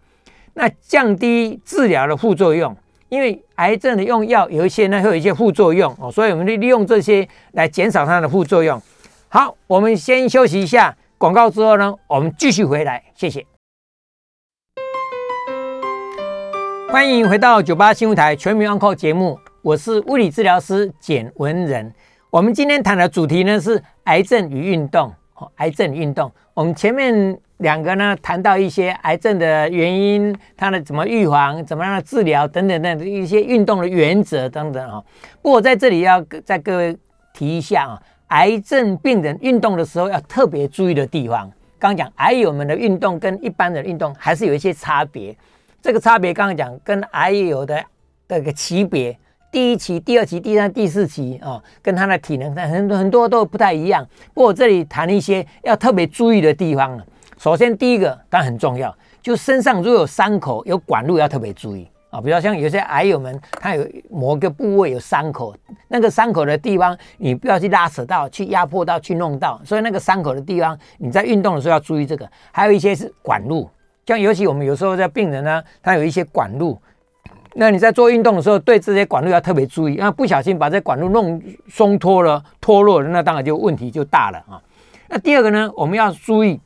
[0.60, 2.76] 那降低治疗的副作用，
[3.10, 8.82] 因为癌症的用药有一些呢会有一些副作用哦，所以我们就利用这些来减少它的副作用。
[9.30, 13.46] 好，我们先休息一下广告之后呢，我们继续回来，谢谢。
[16.90, 21.94] 欢迎回到九八新闻台全民安扣节目，我是物理治疗师简文仁。
[22.32, 25.14] 我们今天谈的主题呢是癌症与运动。
[25.58, 35.04] 癌症运动，我们前面两个呢谈到一些癌症的原因，它的怎么预防，怎么样的治疗等等等一些运动的原则等等啊。
[35.42, 36.96] 不过在这里要在各位
[37.34, 41.52] 提一下啊，癌症病人运动的时候要特别注意的地方。
[41.80, 45.36] 刚刚讲癌友们的运动跟一般的运动还是有一些差别。
[45.82, 47.84] 这个差别刚刚讲跟癌友的
[48.28, 49.18] 这个级别，
[49.52, 54.06] 第一期、第二期、第三、第四期啊，跟他的体能很多很多都不太一样。
[54.34, 57.06] 不过这里谈一些要特别注意的地方了。
[57.38, 62.20] 首先第一个当然很重要，就身上如果有伤口、有管路要特别注意啊。
[62.20, 65.56] 比如像有些癌友们，他有某个部位有伤口，
[65.88, 69.62] 那个伤口的地方你不要去拉扯到、去压迫到、去弄到。
[69.64, 72.28] 所以那个伤口的地方，你在运动的时候要注意这个。
[72.52, 73.70] 还有一些是管路。
[74.06, 76.82] 像尤其我们有时候在病人呢，他有一些管路，
[77.56, 84.64] 那你在做运动的时候，对这些管路要特别注意，那不小心把这管路弄松脱了、脱落了，那当然就问题就大了啊。
[85.10, 86.58] 那第二个呢，我们要注意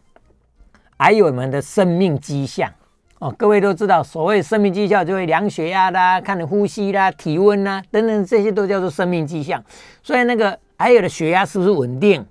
[1.01, 2.71] 癌友们的生命迹象
[3.17, 3.33] 哦。
[3.35, 9.63] 各位都知道，所谓生命迹象，就会量血压啦、看你呼吸啦、体温啦等等，这些都叫做生命迹象。
[10.03, 12.23] 所以那个癌友的血压是不是稳定？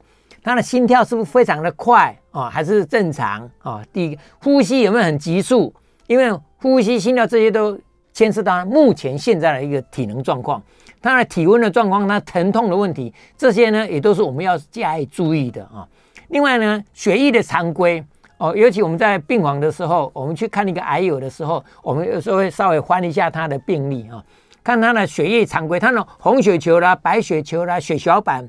[0.43, 2.49] 他的心跳是不是非常的快啊？
[2.49, 3.83] 还是正常啊？
[3.93, 5.75] 第一个，呼吸有没有很急促？
[6.07, 7.77] 因为呼吸、心跳这些都
[8.13, 10.63] 牵涉到目前现在的一个体能状况，
[11.03, 15.87] 他的体温的状况，他疼痛的问题，这些呢也都是我们要加以注意的啊。
[16.29, 18.05] 另外呢，血液的常规
[18.41, 24.25] 哦，尤其我们在病房的时候，我们去看一个癌友的时候，我们有时候会稍微翻一下他的病历啊，
[24.65, 28.49] 看他的血液常规，他的红血球啦、白血球啦、血小板。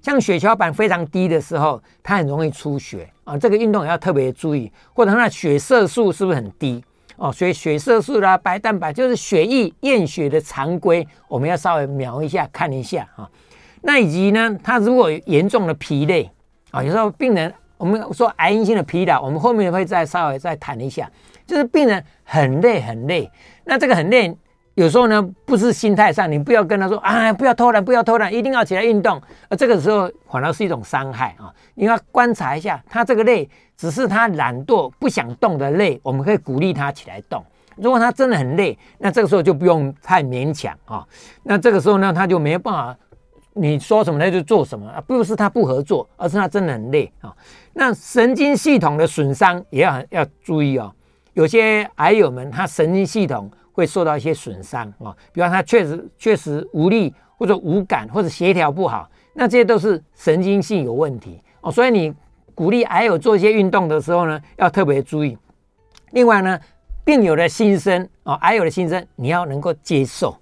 [0.00, 4.70] 像血小板非常低的时候，它很容易出血啊，这个运动也要特别注意。
[4.92, 6.82] 或者他的血色素是不是很低
[7.16, 7.32] 哦？
[7.32, 13.28] 所以血色素啦、白蛋白就是血液验血的常规，我们要稍微瞄一下看一下啊。
[13.80, 16.28] 那以及呢，他如果严重的疲累
[16.72, 17.52] 啊，有时候病人
[17.82, 21.10] 我们说癌因性的疲劳，我们后面会再稍微再谈一下，
[21.44, 23.28] 就是病人很累很累，
[23.64, 24.32] 那这个很累。
[24.74, 29.20] 有时候呢，不是心态上，你不要跟他说啊，不要偷懒，不要偷懒，一定要起来运动。
[29.48, 31.52] 而这个时候反而是一种伤害啊！
[31.74, 37.44] 你要观察一下，他这个累只是他懒惰不想动的累，我们可以鼓励他起来动。
[37.74, 41.04] 如果他真的很累，那这个时候就不用太勉强啊。
[41.42, 42.96] 那这个时候呢，他就没办法，
[43.54, 47.34] 你说什么他就做什么啊，不是他不合作，而是他真的很累啊。
[47.72, 50.92] 那神经系统的损伤也要要注意哦。
[51.34, 53.50] 有些癌友们，他神经系统。
[53.74, 61.72] 会受到一些损伤啊，比方他确实确实无力或者无感或者协调不好，那这些都是神经性有问题哦。
[61.72, 62.14] 所以你
[62.54, 65.38] 鼓励癌友做一些运动的时候呢，要特别注意。
[66.10, 66.60] 另外呢，
[67.02, 70.36] 病友的心声啊，癌友的心声你要能够接受。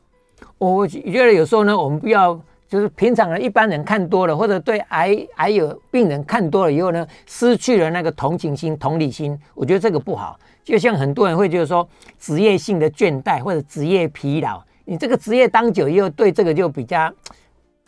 [0.58, 2.34] 我觉得有时候呢，我们不要
[2.70, 10.38] 就是平常人一般人看多了，或者对癌癌友病人看多了以后呢，失去了那个同情心、同理心，我觉得这个不好。
[10.62, 11.86] 就像很多人会觉得说
[12.20, 17.12] 职业性的倦怠或者职业疲劳，你这个职业当久以后，对这个就比较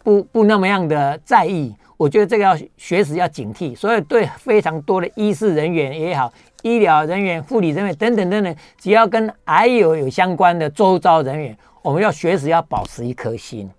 [0.03, 1.73] 不不那么样的在意。
[1.97, 3.77] 我觉得这个要学时要警惕。
[3.77, 13.71] 所以对非常多的医师人员也好，医疗人员、护理人员等等等等，只要跟癌友有相关的周遭人员，我们要学时要保持一颗心。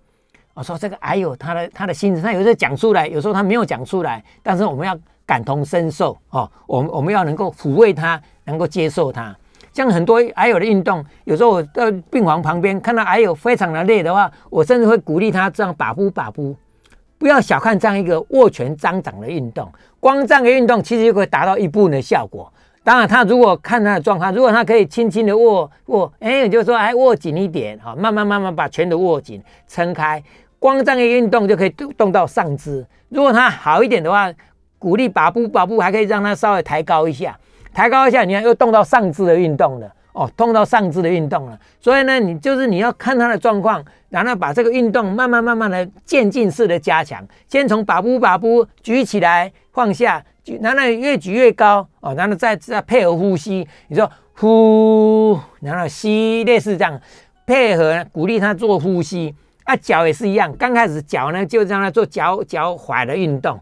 [0.54, 8.20] 我说这个癌友他的他的心，他有时候讲出来，有时候他没有讲出来，但是我们要感同身受哦，我们我们要能够抚慰他。
[8.46, 9.34] 能够接受他，
[9.72, 16.54] 像很多癌友的运动，有时候我到病房旁边看到癌友非常的累的话，我甚至会鼓励他这样把呼把呼，
[17.16, 22.52] 不要小看这样一个握拳张掌的运动，光这样的运动其实就可以达到一部分的效果。
[22.82, 30.22] 当然，他如果看他的状况，如果他可以轻轻的握握，哎，就是说哎握紧一点哈，慢慢慢慢把拳头握紧撑开，
[30.64, 32.82] 光这样一运动就可以动到上肢。
[33.10, 34.32] 如果他好一点的话，
[34.78, 37.38] 鼓励把步把步，还可以让他稍微抬高一下。
[37.74, 41.60] 抬高一下，你看又动到上肢的运动了哦，动到上肢的运动了。
[41.82, 47.22] 所以呢，你就是你要看他的状况，然后把这个运动慢慢慢慢的渐进式的加强。
[47.46, 53.68] 先从把步把步举起来放下，举然后越举越高哦，然后再再配合呼吸。
[53.88, 56.98] 你说呼，然后吸，类似这样
[57.46, 59.34] 配合鼓励他做呼吸。
[59.64, 63.58] 啊，脚也是一样，刚开始脚呢就让它做脚脚踝的运动，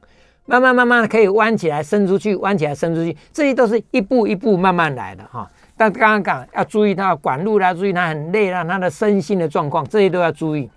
[0.46, 5.48] 慢慢慢慢可以弯起来伸出去，弯起来伸出去，这些都是一步一步慢慢来的哈。
[5.76, 10.70] 但刚刚讲要注意它管路啦，注意它很累啦，它的身心的状况，这些都要注意。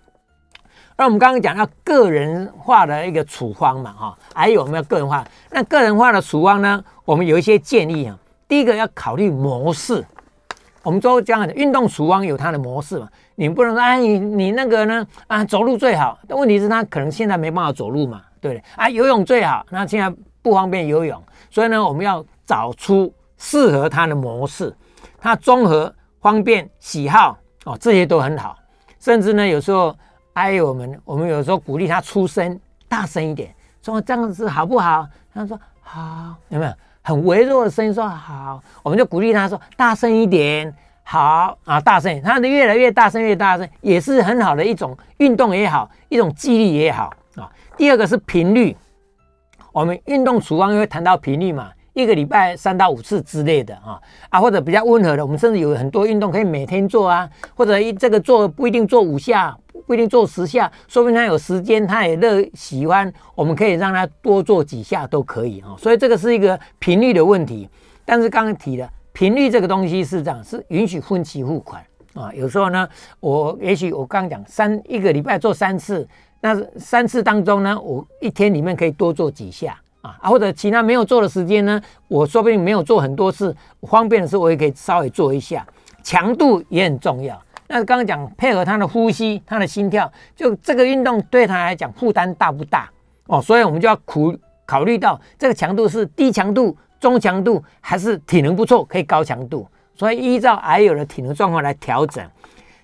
[0.95, 5.25] 而我们刚刚讲到个人化的一个处方嘛，哈，还有没有个人化？
[5.51, 6.81] 那个人化的处方呢？
[7.03, 8.17] 我们有一些建议啊。
[8.47, 10.05] 第一个要考虑模式，
[10.83, 18.63] 我们都讲运动处方有它的模式嘛，你不能说哎，你你那个呢啊，走路最好，但问题是他可能现在没办法走路嘛，对不对？
[18.75, 24.75] 啊，游泳最好，那现在不方便游泳，所以呢，我们要找出适合他的模式，
[25.19, 28.57] 他综合方便喜好哦，这些都很好，
[28.99, 29.95] 甚至呢，有时候。
[30.37, 35.07] 还有我们，我们有时候鼓励他出声，大声一点，说这样子好不好？
[35.33, 38.61] 他说好，有没有很微弱的声音说好？
[38.83, 40.75] 我们就鼓励他说大声一点，
[41.07, 47.49] 好啊，大声，他的越来越大声，越大声也是很好的一种运动也好，一种激励也好啊。
[47.77, 48.75] 第二个是频率，
[49.71, 59.55] 我们运动处方会谈到频率嘛，一个礼拜三到五次之类的啊啊，或者比较温和的，我们甚至有很多运动可以每天做啊，或者一这个做不一定做五下。
[59.87, 65.75] 不一定做十下，说明他有时间，他也乐喜欢，我们可以让他多做几下都可以啊。
[65.77, 67.69] 所以这个是一个频率的问题。
[68.03, 71.81] 但是刚刚提的频率这个东西是这样，是允许分期付款
[72.13, 72.29] 啊。
[72.33, 72.87] 有时候呢，
[73.21, 76.05] 我也许我刚刚讲三一个礼拜做三次，
[76.41, 85.65] 那三次当中呢，我一天里面可以多做几下啊，或者其他没有做的时间呢，我说不定没有做很多次，方便的时候我也可以稍微做一下。
[86.03, 87.41] 强度也很重要。
[87.67, 92.87] 那刚刚讲配合他的呼吸，他的心跳，就这个运动对他来讲负担大不大
[93.27, 93.41] 哦？
[93.41, 94.21] 所以我们就要考
[94.67, 99.67] 考虑到这个强度是低强度、中强度，还是体能不错可以高强度？
[99.95, 102.23] 所以依照矮友的体能状况来调整。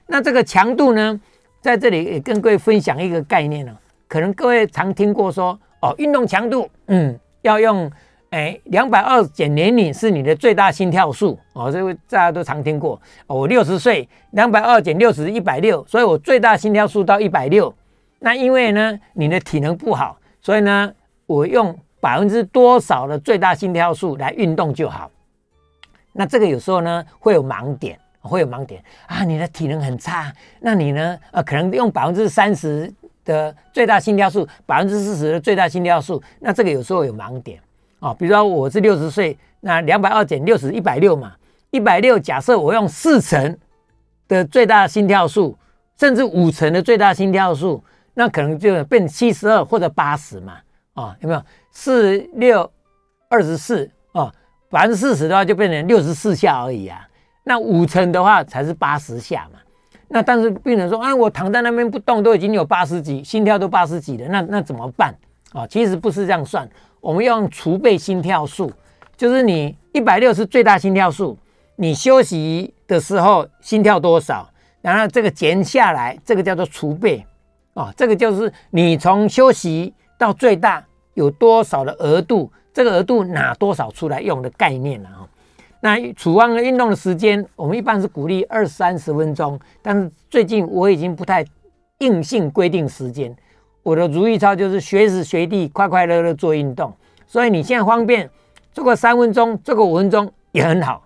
[0.07, 1.19] 那这个强度呢，
[1.59, 3.75] 在这里也跟各位分享一个概念呢，
[4.07, 7.91] 可能各位常听过说哦，运动强度，嗯，要用。
[8.31, 12.97] 哎，两百二减年龄是你的最大心跳数哦，这个大家都常听过。
[13.27, 17.75] 我六十岁，两百二减六十一百六，所以我最大心跳数到一百六。
[18.19, 20.89] 那因为呢，你的体能不好，所以呢，
[21.25, 25.09] 我用百分之多少的最大心跳数来运动就好。
[26.11, 32.91] 那这个有时候呢会有盲点，会有盲点啊，你的体能很差，那你呢，呃，可能用百分之三十
[33.23, 37.61] 的最大心跳数，百分之四十的最大心跳数，那这个有时候有盲点。
[37.99, 41.33] 啊，比如说我是六十岁，那两百二减六十，一百六嘛，
[41.69, 43.55] 一百六假设我用四成
[44.27, 45.55] 的最大心跳数，
[45.99, 47.83] 甚至五成的最大心跳数，
[48.15, 50.57] 那可能就变七十二或者八十嘛，
[50.95, 51.41] 啊，有没有？
[51.71, 52.69] 四六
[53.29, 54.31] 二十四啊，
[54.69, 57.07] 百分之四十的话就变成六十四下而已啊，
[57.43, 59.59] 那五成的话才是八十下嘛。
[60.07, 65.15] 那但是病人说，啊，我躺在那边不动都已经有八十几，心跳都八十几了，那那怎么办？
[65.53, 66.69] 啊，其实不是这样算。
[66.99, 68.71] 我们用储备心跳数，
[69.15, 71.37] 就是你一百六是最大心跳数，
[71.77, 74.49] 你休息的时候心跳多少，
[74.81, 77.25] 然后这个减下来，这个叫做储备
[77.73, 85.27] 哦，这个就是你从休息到最大有多少的额度，这个额度拿多少出来用的概念了哈。
[85.83, 91.43] 那处方的运动的时间，我们一般是鼓励二三十分钟，但是最近我已经不太
[91.99, 93.35] 硬性规定时间。
[93.83, 96.93] 我的如意操就是学时学地，快快乐乐做运动。
[97.25, 98.29] 所以你现在方便
[98.71, 101.03] 做个三分钟，做个五分钟也很好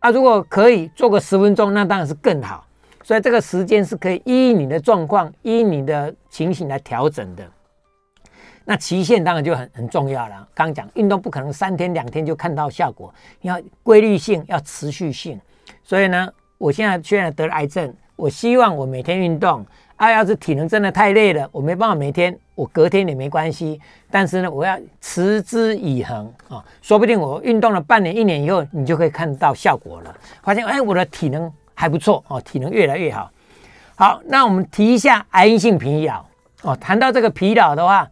[0.00, 0.10] 啊。
[0.10, 2.66] 如果可以做个十分钟，那当然是更好。
[3.04, 7.44] 所以这个时间是可以依你的状况、依你的情形来调整的。
[8.66, 10.46] 那期限当然就很很重要了。
[10.52, 15.40] 刚讲运动不可能三天两天就看到效果，要规律性，要持续性。
[15.82, 19.64] 所以呢，我现在虽然得了癌症，我希望我每天运动。
[19.96, 23.80] 啊，要是体能真的太累了，我没办法每天，我隔天也没关系。
[24.10, 30.14] 但是呢，我要持之以恒啊，说不定我运动了半年、一年以后，你就可以看到效果了。
[30.42, 33.30] 发现哎，我的体能还不错哦，体能越来越好。
[33.94, 36.22] 好，那我们提一下癌因性疲劳
[36.60, 36.76] 哦。
[36.76, 38.06] 谈到这个疲劳的话，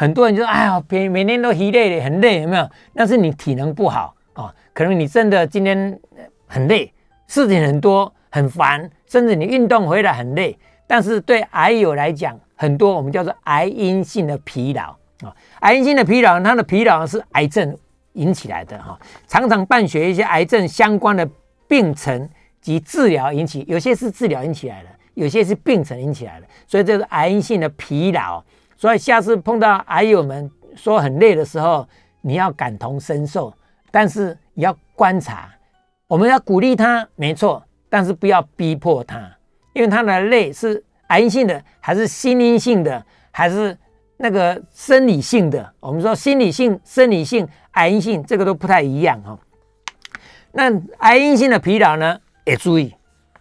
[0.00, 6.00] 很多人就说：“哎呀，每每天都疲累的，很累，有没有？”那是你体能不好啊，可能你真的今天
[6.46, 6.90] 很累，
[7.26, 10.58] 事情很多，很烦，甚至你运动回来很累。
[10.86, 14.84] 但是对癌友来讲，很多我们叫做癌因性的疲劳
[15.22, 17.76] 啊，癌因性的疲劳，它的疲劳是癌症
[18.14, 21.28] 引起来的哈，常常伴随一些癌症相关的
[21.68, 22.26] 病程
[22.62, 28.42] 及治疗引起，有些是治疗引起来的，有些是病程引起来的，所以这是癌因性的疲劳。
[28.80, 31.86] 所以下次碰到癌友们说很累的时候，
[32.22, 33.52] 你要感同身受，
[33.90, 35.50] 但是你要观察，
[36.06, 39.30] 我们要鼓励他，没错，但是不要逼迫他。
[39.74, 43.76] 因为他的累是癌性的，还是心因性的，还是
[44.16, 45.74] 那个生理性的？
[45.78, 49.38] 我们说心理性、生理性、癌性，这个都不太一样哈。
[50.52, 52.94] 那癌因性的疲劳呢，也注意，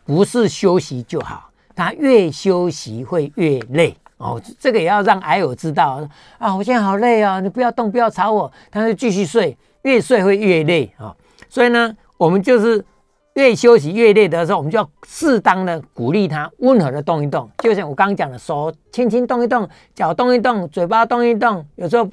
[0.03, 4.39] 不是休息就好，他越休息会越累哦。
[4.59, 6.07] 这个也要让癌友知道
[6.37, 11.15] 啊，我现在好累啊，你不要动，不要吵我，他就继续睡，越睡会越累啊。
[11.49, 12.85] 所以呢，我们就是
[13.33, 17.49] 越休息越累的时候，我们就要适当的鼓励他，温和的动一动。
[17.57, 22.07] 就像我刚刚讲的，手轻轻动一动，脚动一动，嘴巴动一动，有时候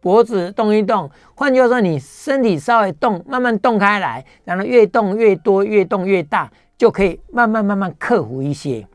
[0.00, 1.10] 脖子动一动。
[1.34, 8.86] 换句话说，你身体稍微动，慢慢动开来，然后越动越多，越动越大，就可以慢慢慢慢克服一些。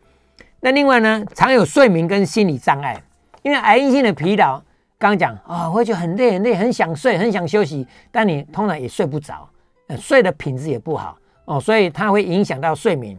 [0.65, 2.99] 那另外呢，常有睡眠跟心理障碍，
[3.43, 4.59] 因为癌因性的疲劳，
[4.97, 9.47] 刚刚讲啊，会觉得很累很累，很想睡，很想休息，但你通常也睡不着。
[9.95, 13.15] 睡的品质也不好哦，所以它会影响到睡眠。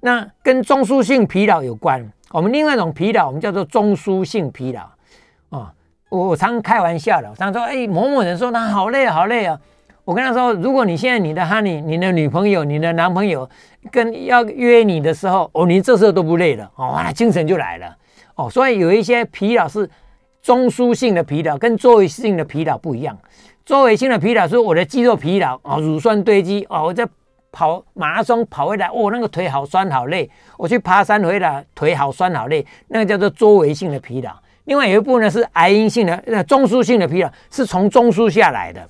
[0.00, 2.02] 那跟中枢性疲劳有关。
[2.30, 4.88] 我们另外一种疲劳，我们叫做中枢性疲劳
[5.50, 5.70] 哦。
[6.08, 9.60] 我常开玩笑的，常说：“哎，某某人说他好累好累啊。”
[10.08, 13.46] 我跟他说：“如果你现在你的 honey、你的女朋友、你的男朋友
[13.92, 17.94] 跟要约你的时候，哦，你这时候都不累了哦，精神就来了
[18.34, 18.48] 哦。
[18.48, 19.86] 所以有一些疲劳是
[20.40, 23.18] 中枢性的疲劳，跟作为性的疲劳不一样。”
[23.66, 27.06] 周围性的疲劳是我的肌肉疲劳啊，乳酸堆积哦，我在
[27.52, 30.30] 跑马拉松跑回来，哦，那个腿好酸好累。
[30.56, 34.32] 我去爬山回来，腿好酸好累，那个叫做周围性的疲劳。
[34.64, 38.88] 另外有一部分呢是癌因性的，那中枢性的疲劳是从中枢下来的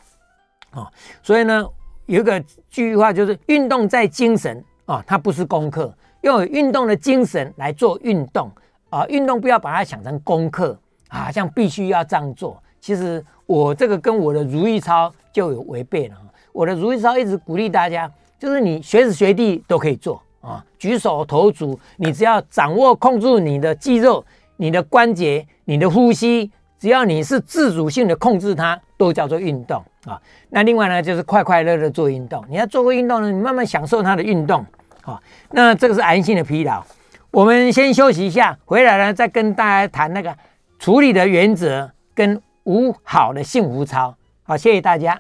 [0.73, 0.87] 哦。
[1.23, 1.67] 所以呢，
[2.07, 5.93] 有一个句话就是运动在精神啊，它不是功课，
[6.23, 8.51] 用运动的精神来做运动
[8.91, 12.63] 啊，运动不要把它想成功课啊，像必须要这样做。
[12.81, 16.17] 其实我这个跟我的如意操就有违背了。
[16.53, 24.25] 我的如意操一直鼓励大家，就是你随时随地都可以做啊，举手投足，你只要掌握控制你的肌肉、
[24.57, 30.21] 你的关节、你的呼吸，只要你是自主性的控制它，都叫做运动啊。
[30.51, 32.45] 那另外呢，就是快快乐乐做运动。
[32.49, 34.65] 你要做过运动呢，你慢慢享受它的运动
[35.03, 35.21] 啊。
[35.51, 36.85] 那这个是癌性的疲劳。
[37.31, 40.35] 我们先休息一下，回来呢再跟大家谈那个
[40.79, 42.41] 处理的原则跟。
[42.65, 45.19] 五好的幸福操，好，谢谢大家，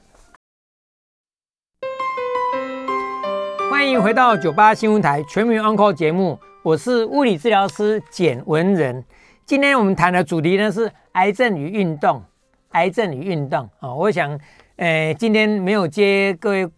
[3.70, 9.02] 欢迎回到九八新闻台全民 Uncle 节目，我是物理治疗师简文仁。
[9.48, 12.22] 今天我们谈的主题呢是癌症与运动，
[12.72, 14.38] 癌症与运动啊，我想，
[14.76, 16.68] 呃，今天没有接各位。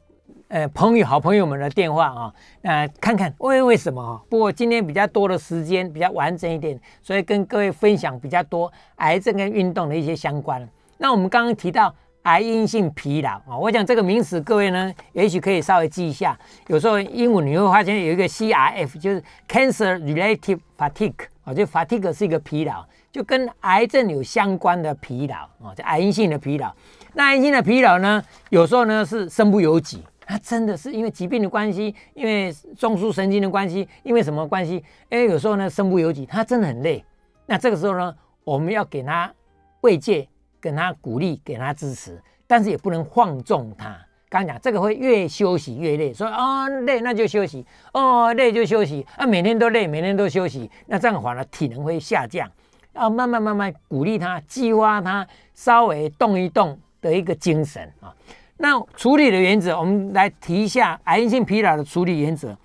[0.47, 4.21] 呃，朋友、好朋友们的电话啊，那看看为为什么啊？
[4.29, 10.68] 不过今天比较多的时间，比较完整一点，所以跟各位分享比较多癌症跟运动的一些相关。
[10.99, 11.93] 那我们刚刚提到
[12.23, 16.39] 癌因性疲劳啊，我想这个名词各位呢，也许可以稍微记一下。
[16.66, 25.36] 有时候英文你会发现有一个 CRF，就是 Cancer Related Fatigue 就 fatigue 是一个疲劳，就跟癌症有相关的疲劳
[25.66, 26.72] 啊，就癌性的疲劳。
[27.14, 30.05] 那癌性的疲劳呢，有时候呢是身不由己。
[30.26, 34.76] 他真的是因为疾病的关系，因为中枢神经的关系，因为什么关系？
[35.09, 37.05] 因为有时候呢，身不由己，他真的很累。
[37.46, 39.32] 那这个时候呢，我们要给他
[39.80, 40.28] 慰藉，
[40.61, 43.98] 给他鼓励，给他支持，但是也不能放纵他。
[44.31, 52.49] 刚讲这个会越休息越累，说啊累那就休息，哦累就休息啊，每天都累，每天都休息，那这样的话呢，体能会下降。
[52.93, 58.14] 要慢慢慢慢鼓励他，激发他稍微动一动的一个精神啊。
[58.57, 62.57] 那处理的原则，我们来提一下癌性疲劳的处理原则。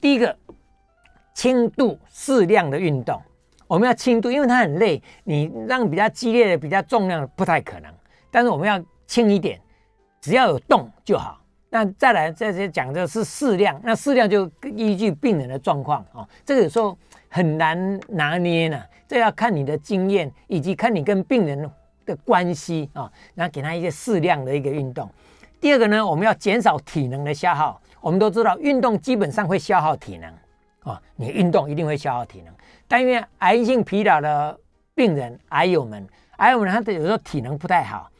[0.00, 0.36] 第一个，
[1.32, 3.20] 轻度适量的运动，
[3.66, 7.90] 我们要轻度，因为它很累，你让比较激烈的、比较重量不太可能。
[8.30, 9.60] 但是我们要轻一点，
[10.24, 11.38] 只要有动就好。
[11.68, 16.96] 那再来这些讲的是适量，那适量就依据病人的状况哦，这个有时候
[17.28, 21.70] 很难拿捏呢，这要看你的经验以及看你跟病人
[22.06, 25.06] 的关系啊，然后给他一些适量的一个运动。
[25.60, 27.78] 第二个呢，我们要减少体能的消耗。
[28.00, 30.32] 我们都知道，运动基本上会消耗体能
[30.90, 32.54] 啊，你运动一定会消耗体能。
[32.88, 34.58] 但因为癌性疲劳的
[34.94, 36.08] 病人、癌友们、
[36.38, 38.10] 癌友们，他有时候体能不太好，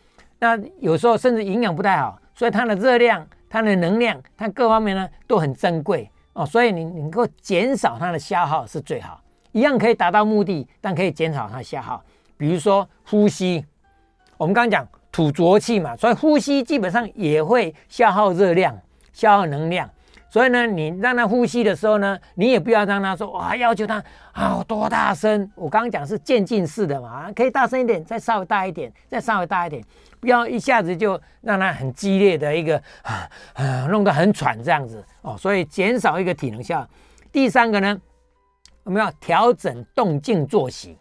[0.44, 6.44] 那有时候甚至营养不太好，所以它的热量、它的能量、它各方面呢都很珍贵哦。
[6.44, 9.18] 所以你能够减少它的消耗是最好，
[9.52, 12.04] 一样可以达到目的，但可以减少它的消耗。
[12.36, 13.64] 比如说呼吸，
[14.36, 14.86] 我们刚刚讲。
[15.14, 18.76] 吐浊气嘛，所以呼吸基本上也会消耗热量、
[19.12, 19.88] 消耗能量。
[20.28, 25.48] 所以呢，你让他呼吸的时候呢，你也不要让他说哇，要求他啊多大声。
[25.54, 29.80] 我刚刚讲是渐进式的嘛，可以大声一点，再稍微大一点，再稍微大一点，
[30.24, 35.36] 不要一下子就让他很激烈的一个啊啊，弄得很喘这样子哦。
[35.36, 36.88] 所以减少一个体能效。
[37.30, 38.00] 第三个呢，
[38.84, 40.96] 我们要调整动静作息，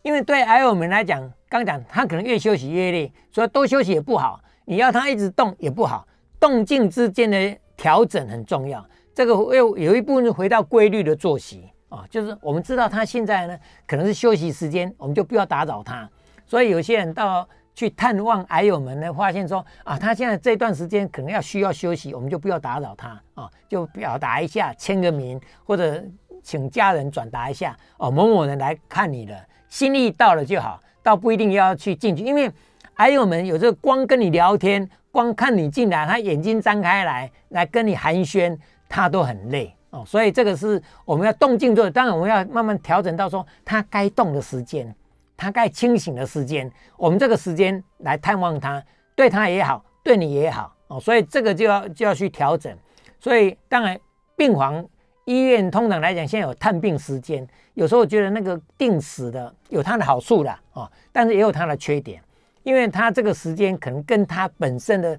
[0.00, 4.40] 因为对癌友们来讲，刚讲他可能越休息越累，所以多休息也不好。
[4.64, 6.08] 你要他一直动也不好，
[6.40, 8.82] 动静之间的调整很重要。
[9.14, 16.08] 这个又有一部分回到规律的作息啊，就是我们知道他现在呢可能是休息时间，我们就不要打扰他。
[16.46, 17.46] 所以有些人到
[17.76, 26.02] 去探望癌友们呢，发现说啊，他现在这段时间可能要需要休息，我们就不要打扰他啊，就表达一下，签个名或者
[26.42, 32.50] 请家人转达一下哦，某某人来看你了，心意到了就好，倒不一定要去进去，因为。
[32.98, 38.58] 还有们有时候光跟你聊天，光看你进来，他眼睛张开来来跟你寒暄，
[38.88, 40.02] 他都很累哦。
[40.06, 44.96] 所以这个是我们要动静做的，当然我们要慢慢调整到说他该动的时间，
[45.36, 48.82] 他该清醒的时间，我们这个时间来探望他，
[49.14, 50.98] 对他也好，对你也好哦。
[50.98, 52.76] 所以这个就要就要去调整。
[53.18, 53.98] 所以当然
[54.36, 54.84] 病房
[55.24, 62.20] 医院通常来讲，现在有探病时间，有时候我觉得那个定时的有它的好处啦哦，但是也有它的缺点。
[62.62, 65.16] 因为他这个时间可能跟他本身的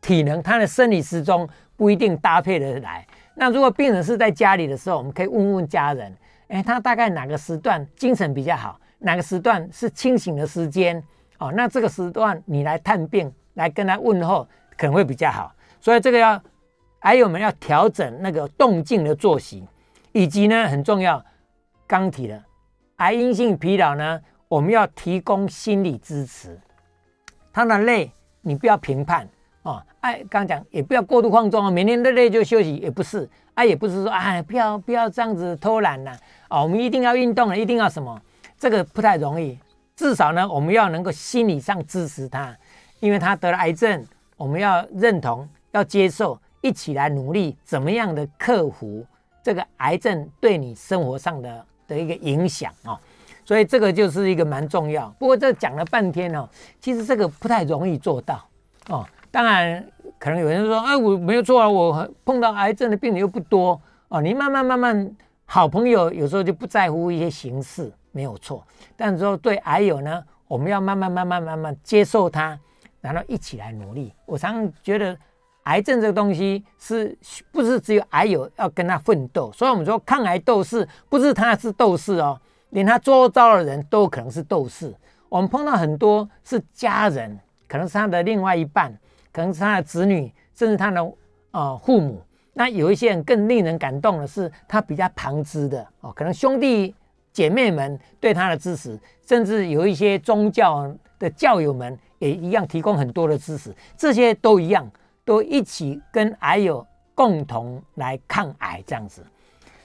[0.00, 3.06] 体能、他的生理时钟不一定搭配的来。
[3.36, 6.12] 那如果病人是在家里的时候，我们可以问问家人，
[6.48, 8.79] 哎，他大概哪个时段精神比较好？
[9.00, 11.02] 哪个时段是清醒的时间？
[11.38, 14.46] 哦，那这个时段你来探病，来跟他问候，
[14.76, 15.52] 可能会比较好。
[15.80, 16.40] 所以这个要，
[16.98, 19.66] 还有我们要调整那个动静的作息，
[20.12, 21.24] 以及呢很重要，
[21.86, 22.38] 刚提了
[22.96, 26.60] 癌因性疲劳呢，我们要提供心理支持。
[27.52, 29.26] 他的累，你不要评判
[29.62, 29.82] 哦。
[30.02, 31.70] 哎，刚讲也不要过度放纵啊。
[31.70, 33.26] 每天累累就休息，也不是。
[33.54, 36.14] 啊，也不是说哎，不要不要这样子偷懒呐。
[36.50, 38.20] 哦，我们一定要运动了，一定要什么？
[38.60, 39.58] 这个不太容易。
[39.96, 42.54] 至少呢，我们要能够心理上支持他，
[43.00, 44.04] 因为他得了癌症，
[44.36, 49.04] 我们要认同，要接受，一起来努力，怎么样的克服
[49.42, 53.00] 这个癌症对你生活上的的一个影响啊？
[53.44, 56.48] 所以这个就是一个蛮重要，不过这讲了半天哦，
[56.80, 58.46] 其实这个不太容易做到
[58.88, 59.06] 哦。
[59.30, 59.84] 当然，
[60.18, 64.20] 可能有人说，哎，我没有做啊，我碰到癌症的病人又不多哦。
[64.20, 68.66] 你慢慢慢慢，好朋友有时候就不在乎一些形式，没有错。
[68.96, 72.58] 但是说对癌友呢，我们要慢慢慢慢慢慢接受他，
[73.00, 74.12] 然后一起来努力。
[74.26, 75.16] 我常常觉得，
[75.64, 77.16] 癌症这个东西是
[77.52, 79.52] 不是只有癌友要跟他奋斗？
[79.52, 82.40] 所以我们说抗癌斗士，不是他是斗士哦。
[82.70, 84.94] 连他周遭的人都可能是斗士。
[85.28, 87.38] 我们碰到很多是家人，
[87.68, 88.92] 可能是他的另外一半，
[89.32, 91.12] 可能是他的子女，甚至他的
[91.50, 92.22] 呃父母。
[92.52, 96.94] 那有一些人更令人感动的是，他比较旁支的哦，可能兄弟
[97.32, 103.74] 姐妹们对他的支持，甚至有一些宗教的教友们也一样提供很多的支持。
[103.96, 104.90] 这些都一样，
[105.24, 109.24] 都一起跟癌友共同来抗癌这样子。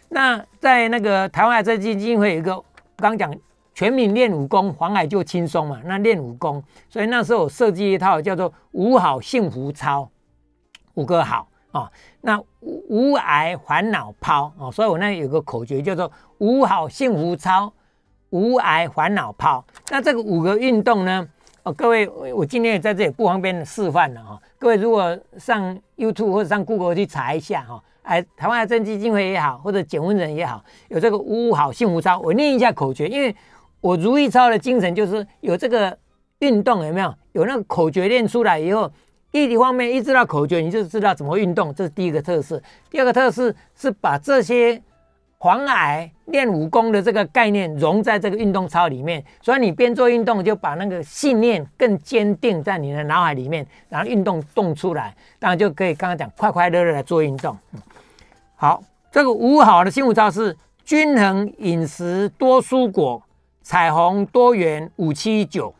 [0.10, 2.64] 那在那个台湾癌症基金会有一个。
[2.98, 3.38] 刚讲
[3.74, 5.82] 全民练武功，防癌就轻松嘛。
[5.84, 10.10] 那练武功，所以那时候我设计一套叫做“五好幸福操”，
[10.96, 11.92] 五个好啊。
[12.22, 17.72] 那五无癌烦恼抛哦，所以我那有个口诀叫做“五好幸福操，
[18.30, 19.64] 无癌烦恼抛”。
[19.90, 21.28] 那这个五个运动呢？
[21.64, 24.40] 哦，各位，我今天也在这里不方便示范了哈。
[24.60, 27.84] 各位如果上 YouTube 或者上 Google 去查一下哈。
[28.04, 33.36] 哎，台湾癌症基金会也好，或者减温人也好，有这个五五好幸福操，我念一下口诀，因为
[33.82, 35.98] 我如意操的精神就是有这个
[36.38, 37.12] 运动，有没有？
[37.32, 38.92] 有那个口诀练出来以后，
[39.44, 42.62] 一方面一知道口诀，你就知道怎么运动，这是第一个特色。
[42.90, 44.82] 第二个特色是把这些
[45.38, 57.56] 防癌练武功的这个概念融在这个运动操里面，所以你边做运动就把那个信念更坚定在你的脑海里面，然后运动动出来，当然就可以刚刚讲快快乐乐的做运动。
[58.56, 58.82] 好，
[59.12, 63.22] 这个五好的幸福招是均衡饮食、多蔬果、
[63.62, 65.76] 彩虹多元五七九、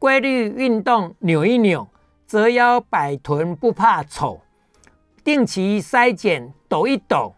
[0.00, 1.86] 规律运动扭一扭、
[2.26, 4.40] 折腰摆臀不怕丑、
[5.22, 7.34] 定期筛检抖一抖、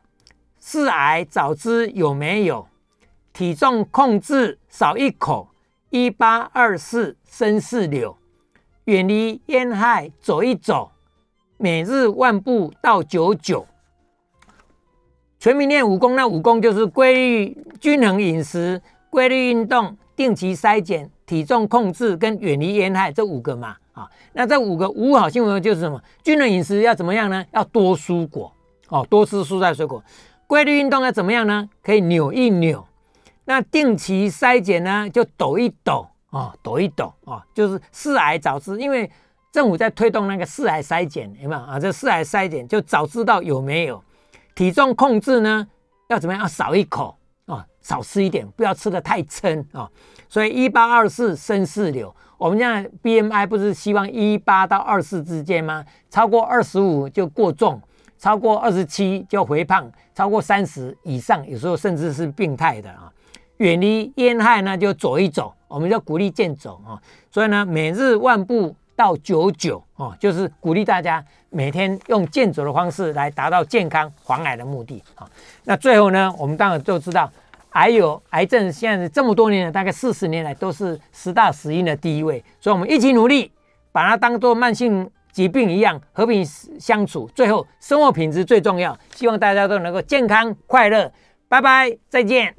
[0.59, 2.67] 四癌早知有没有、
[3.33, 5.49] 体重控制少一口、
[5.91, 8.17] 一八二四生四柳、
[8.85, 10.93] 远离烟害走一走、
[11.59, 13.67] 每日万步到九九。
[15.39, 18.81] 全民练武功，那武功就是规律、均衡饮食、
[19.11, 23.77] 规律运动、定期筛检、体重控制跟远离烟害这五个嘛。
[23.97, 25.99] 啊，那这五个五好新闻就是什么？
[26.23, 27.43] 均衡饮食要怎么样呢？
[27.53, 28.53] 要多蔬果
[28.89, 30.05] 哦，多吃蔬菜水果。
[30.47, 31.67] 规律运动要怎么样呢？
[31.83, 32.87] 可以扭一扭。
[33.47, 39.11] 那定期筛检呢，就抖一抖啊，抖一抖啊，就是四癌早知，因为
[39.51, 41.81] 政府在推动那个四癌筛检，有没有啊？
[41.81, 44.03] 这四癌筛检就早知道有没有。
[44.55, 45.67] 体重控制呢，
[46.09, 46.43] 要怎么样？
[46.43, 47.17] 要少一口
[47.47, 49.89] 啊，少吃一点，不要吃的太撑啊。
[50.29, 55.85] 所以一八二四生四流，我们现在 BMI 不是希望一八到二四之间吗？
[56.11, 57.81] 超过二十五就过重，
[58.19, 63.11] 超过二十七就肥胖，超过三十以上，有时候甚至是病态的啊。
[63.59, 67.01] 远离烟害呢，就走一走，我们就鼓励健走啊。
[67.31, 75.27] 所以呢，每日万步到九九啊，就是鼓励大家每天用健走的方式来达到健康防癌的目的啊。
[75.65, 77.33] 那最后呢，我们当然都知道。
[77.77, 83.53] 还有癌症，现在这么多年了，大概四十年来都是十大死因的第一位，所以我们一起努力，
[83.93, 91.13] 把它当做慢性疾病一样和平相处，最后生活品质最重要，希望大家都能够健康快乐，
[91.49, 92.55] 拜拜，再见。